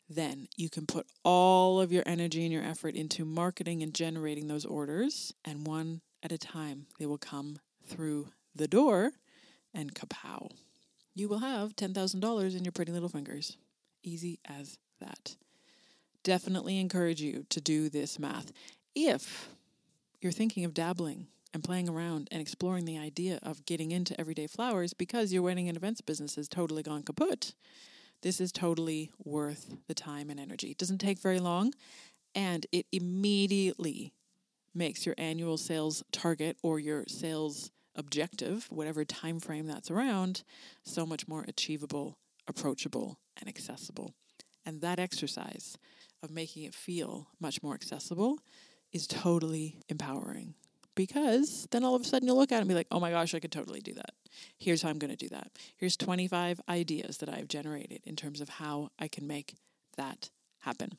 Then 0.09 0.47
you 0.55 0.69
can 0.69 0.85
put 0.85 1.07
all 1.23 1.79
of 1.79 1.91
your 1.91 2.03
energy 2.05 2.43
and 2.43 2.53
your 2.53 2.63
effort 2.63 2.95
into 2.95 3.25
marketing 3.25 3.81
and 3.81 3.93
generating 3.93 4.47
those 4.47 4.65
orders, 4.65 5.33
and 5.43 5.65
one 5.65 6.01
at 6.21 6.31
a 6.31 6.37
time, 6.37 6.85
they 6.99 7.05
will 7.05 7.17
come 7.17 7.59
through 7.87 8.27
the 8.55 8.67
door, 8.67 9.13
and 9.73 9.95
kapow. 9.95 10.51
You 11.15 11.27
will 11.27 11.39
have 11.39 11.75
$10,000 11.75 12.57
in 12.57 12.65
your 12.65 12.71
pretty 12.71 12.91
little 12.91 13.09
fingers. 13.09 13.57
Easy 14.03 14.39
as 14.47 14.77
that. 14.99 15.35
Definitely 16.23 16.79
encourage 16.79 17.21
you 17.21 17.45
to 17.49 17.61
do 17.61 17.89
this 17.89 18.19
math. 18.19 18.51
If 18.95 19.49
you're 20.19 20.31
thinking 20.31 20.65
of 20.65 20.73
dabbling 20.73 21.27
and 21.53 21.63
playing 21.63 21.89
around 21.89 22.27
and 22.31 22.41
exploring 22.41 22.85
the 22.85 22.97
idea 22.97 23.39
of 23.43 23.65
getting 23.65 23.91
into 23.91 24.19
everyday 24.19 24.47
flowers 24.47 24.93
because 24.93 25.33
your 25.33 25.41
wedding 25.41 25.67
and 25.67 25.77
events 25.77 26.01
business 26.01 26.35
has 26.35 26.47
totally 26.47 26.83
gone 26.83 27.03
kaput, 27.03 27.53
this 28.21 28.39
is 28.39 28.51
totally 28.51 29.11
worth 29.23 29.75
the 29.87 29.95
time 29.95 30.29
and 30.29 30.39
energy. 30.39 30.71
It 30.71 30.77
doesn't 30.77 30.99
take 30.99 31.19
very 31.19 31.39
long 31.39 31.73
and 32.35 32.65
it 32.71 32.85
immediately 32.91 34.13
makes 34.73 35.05
your 35.05 35.15
annual 35.17 35.57
sales 35.57 36.03
target 36.11 36.57
or 36.61 36.79
your 36.79 37.03
sales 37.07 37.71
objective, 37.95 38.67
whatever 38.69 39.03
time 39.03 39.39
frame 39.39 39.67
that's 39.67 39.91
around, 39.91 40.43
so 40.83 41.05
much 41.05 41.27
more 41.27 41.43
achievable, 41.47 42.17
approachable, 42.47 43.17
and 43.39 43.47
accessible. 43.47 44.13
And 44.65 44.81
that 44.81 44.99
exercise 44.99 45.77
of 46.23 46.31
making 46.31 46.63
it 46.63 46.75
feel 46.75 47.27
much 47.39 47.63
more 47.63 47.73
accessible 47.73 48.39
is 48.91 49.07
totally 49.07 49.79
empowering 49.89 50.53
because 50.95 51.67
then 51.71 51.83
all 51.83 51.95
of 51.95 52.01
a 52.01 52.05
sudden 52.05 52.27
you'll 52.27 52.37
look 52.37 52.51
at 52.51 52.57
it 52.57 52.61
and 52.61 52.67
be 52.67 52.75
like, 52.75 52.87
oh 52.91 52.99
my 52.99 53.11
gosh, 53.11 53.33
I 53.33 53.39
could 53.39 53.51
totally 53.51 53.79
do 53.79 53.93
that. 53.93 54.11
Here's 54.57 54.81
how 54.81 54.89
I'm 54.89 54.99
going 54.99 55.11
to 55.11 55.17
do 55.17 55.29
that. 55.29 55.51
Here's 55.77 55.97
25 55.97 56.61
ideas 56.69 57.17
that 57.17 57.29
I've 57.29 57.47
generated 57.47 58.01
in 58.03 58.15
terms 58.15 58.41
of 58.41 58.49
how 58.49 58.89
I 58.99 59.07
can 59.07 59.27
make 59.27 59.55
that 59.97 60.29
happen. 60.59 60.97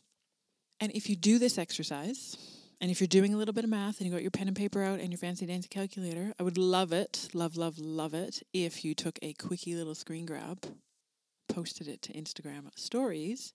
And 0.80 0.90
if 0.92 1.08
you 1.08 1.16
do 1.16 1.38
this 1.38 1.58
exercise, 1.58 2.36
and 2.80 2.90
if 2.90 3.00
you're 3.00 3.06
doing 3.06 3.32
a 3.32 3.36
little 3.36 3.54
bit 3.54 3.62
of 3.64 3.70
math 3.70 3.98
and 3.98 4.06
you 4.06 4.12
got 4.12 4.22
your 4.22 4.32
pen 4.32 4.48
and 4.48 4.56
paper 4.56 4.82
out 4.82 4.98
and 4.98 5.10
your 5.10 5.18
fancy 5.18 5.46
dancy 5.46 5.68
calculator, 5.68 6.32
I 6.40 6.42
would 6.42 6.58
love 6.58 6.92
it, 6.92 7.28
love, 7.32 7.56
love, 7.56 7.78
love 7.78 8.12
it 8.14 8.42
if 8.52 8.84
you 8.84 8.94
took 8.94 9.18
a 9.22 9.34
quickie 9.34 9.76
little 9.76 9.94
screen 9.94 10.26
grab, 10.26 10.66
posted 11.52 11.86
it 11.86 12.00
to 12.02 12.12
Instagram 12.12 12.66
stories, 12.74 13.52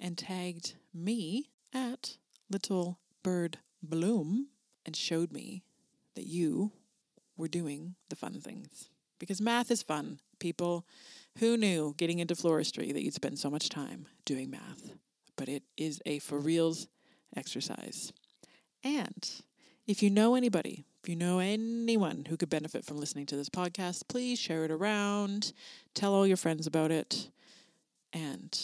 and 0.00 0.16
tagged 0.16 0.74
me 0.94 1.50
at 1.72 2.16
Little 2.50 2.98
Bird 3.22 3.58
Bloom 3.82 4.48
and 4.86 4.96
showed 4.96 5.30
me 5.30 5.62
that 6.14 6.26
you 6.26 6.72
were 7.36 7.48
doing 7.48 7.96
the 8.08 8.16
fun 8.16 8.40
things. 8.40 8.88
Because 9.18 9.40
math 9.40 9.70
is 9.70 9.82
fun. 9.82 10.20
People 10.38 10.86
who 11.38 11.56
knew 11.56 11.94
getting 11.96 12.18
into 12.18 12.34
floristry 12.34 12.92
that 12.92 13.02
you'd 13.02 13.14
spend 13.14 13.38
so 13.38 13.50
much 13.50 13.68
time 13.68 14.06
doing 14.24 14.50
math. 14.50 14.92
But 15.36 15.48
it 15.48 15.64
is 15.76 16.00
a 16.06 16.20
for 16.20 16.38
reals 16.38 16.88
exercise. 17.36 18.12
And 18.82 19.30
if 19.86 20.02
you 20.02 20.10
know 20.10 20.34
anybody, 20.34 20.84
if 21.02 21.08
you 21.08 21.16
know 21.16 21.38
anyone 21.38 22.26
who 22.28 22.36
could 22.36 22.50
benefit 22.50 22.84
from 22.84 22.98
listening 22.98 23.26
to 23.26 23.36
this 23.36 23.50
podcast, 23.50 24.08
please 24.08 24.38
share 24.38 24.64
it 24.64 24.70
around. 24.70 25.52
Tell 25.94 26.14
all 26.14 26.26
your 26.26 26.36
friends 26.36 26.66
about 26.66 26.90
it. 26.90 27.28
And 28.14 28.56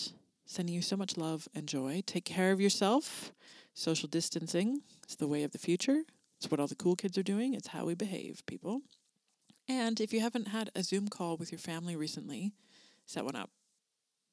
sending 0.47 0.75
you 0.75 0.81
so 0.81 0.97
much 0.97 1.17
love 1.17 1.49
and 1.55 1.67
joy. 1.67 2.03
Take 2.07 2.25
care 2.25 2.53
of 2.53 2.61
yourself. 2.61 3.33
Social 3.75 4.09
distancing 4.09 4.83
is 5.09 5.17
the 5.17 5.29
way 5.29 5.43
of 5.43 5.51
the 5.51 5.59
future. 5.59 6.03
It's 6.39 6.51
what 6.51 6.61
all 6.61 6.69
the 6.69 6.77
cool 6.77 6.97
kids 6.97 7.19
are 7.19 7.23
doing. 7.23 7.55
It's 7.55 7.69
how 7.69 7.85
we 7.85 7.95
behave, 7.95 8.47
people. 8.47 8.83
And 9.69 10.01
if 10.01 10.13
you 10.13 10.21
haven't 10.21 10.49
had 10.49 10.71
a 10.75 10.83
Zoom 10.83 11.09
call 11.09 11.37
with 11.37 11.53
your 11.53 11.59
family 11.59 11.97
recently, 11.97 12.53
set 13.07 13.25
one 13.25 13.37
up. 13.37 13.51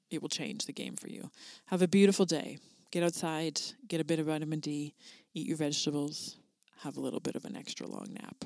It 0.09 0.21
will 0.21 0.29
change 0.29 0.65
the 0.65 0.73
game 0.73 0.95
for 0.95 1.09
you. 1.09 1.31
Have 1.65 1.81
a 1.81 1.87
beautiful 1.87 2.25
day. 2.25 2.59
Get 2.91 3.03
outside, 3.03 3.59
get 3.87 3.99
a 3.99 4.05
bit 4.05 4.19
of 4.19 4.27
vitamin 4.27 4.59
D, 4.59 4.93
eat 5.33 5.47
your 5.47 5.57
vegetables, 5.57 6.37
have 6.81 6.95
a 6.95 7.01
little 7.01 7.19
bit 7.19 7.35
of 7.35 7.43
an 7.43 7.57
extra 7.57 7.87
long 7.87 8.07
nap. 8.13 8.45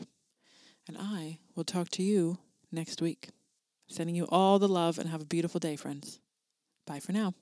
And 0.88 0.98
I 0.98 1.38
will 1.56 1.64
talk 1.64 1.90
to 1.90 2.04
you 2.04 2.40
next 2.72 3.02
week. 3.02 3.30
Sending 3.88 4.16
you 4.16 4.26
all 4.30 4.58
the 4.58 4.70
love 4.70 4.98
and 4.98 5.10
have 5.10 5.22
a 5.22 5.26
beautiful 5.26 5.60
day, 5.60 5.76
friends. 5.76 6.21
Bye 6.86 7.00
for 7.00 7.12
now. 7.12 7.34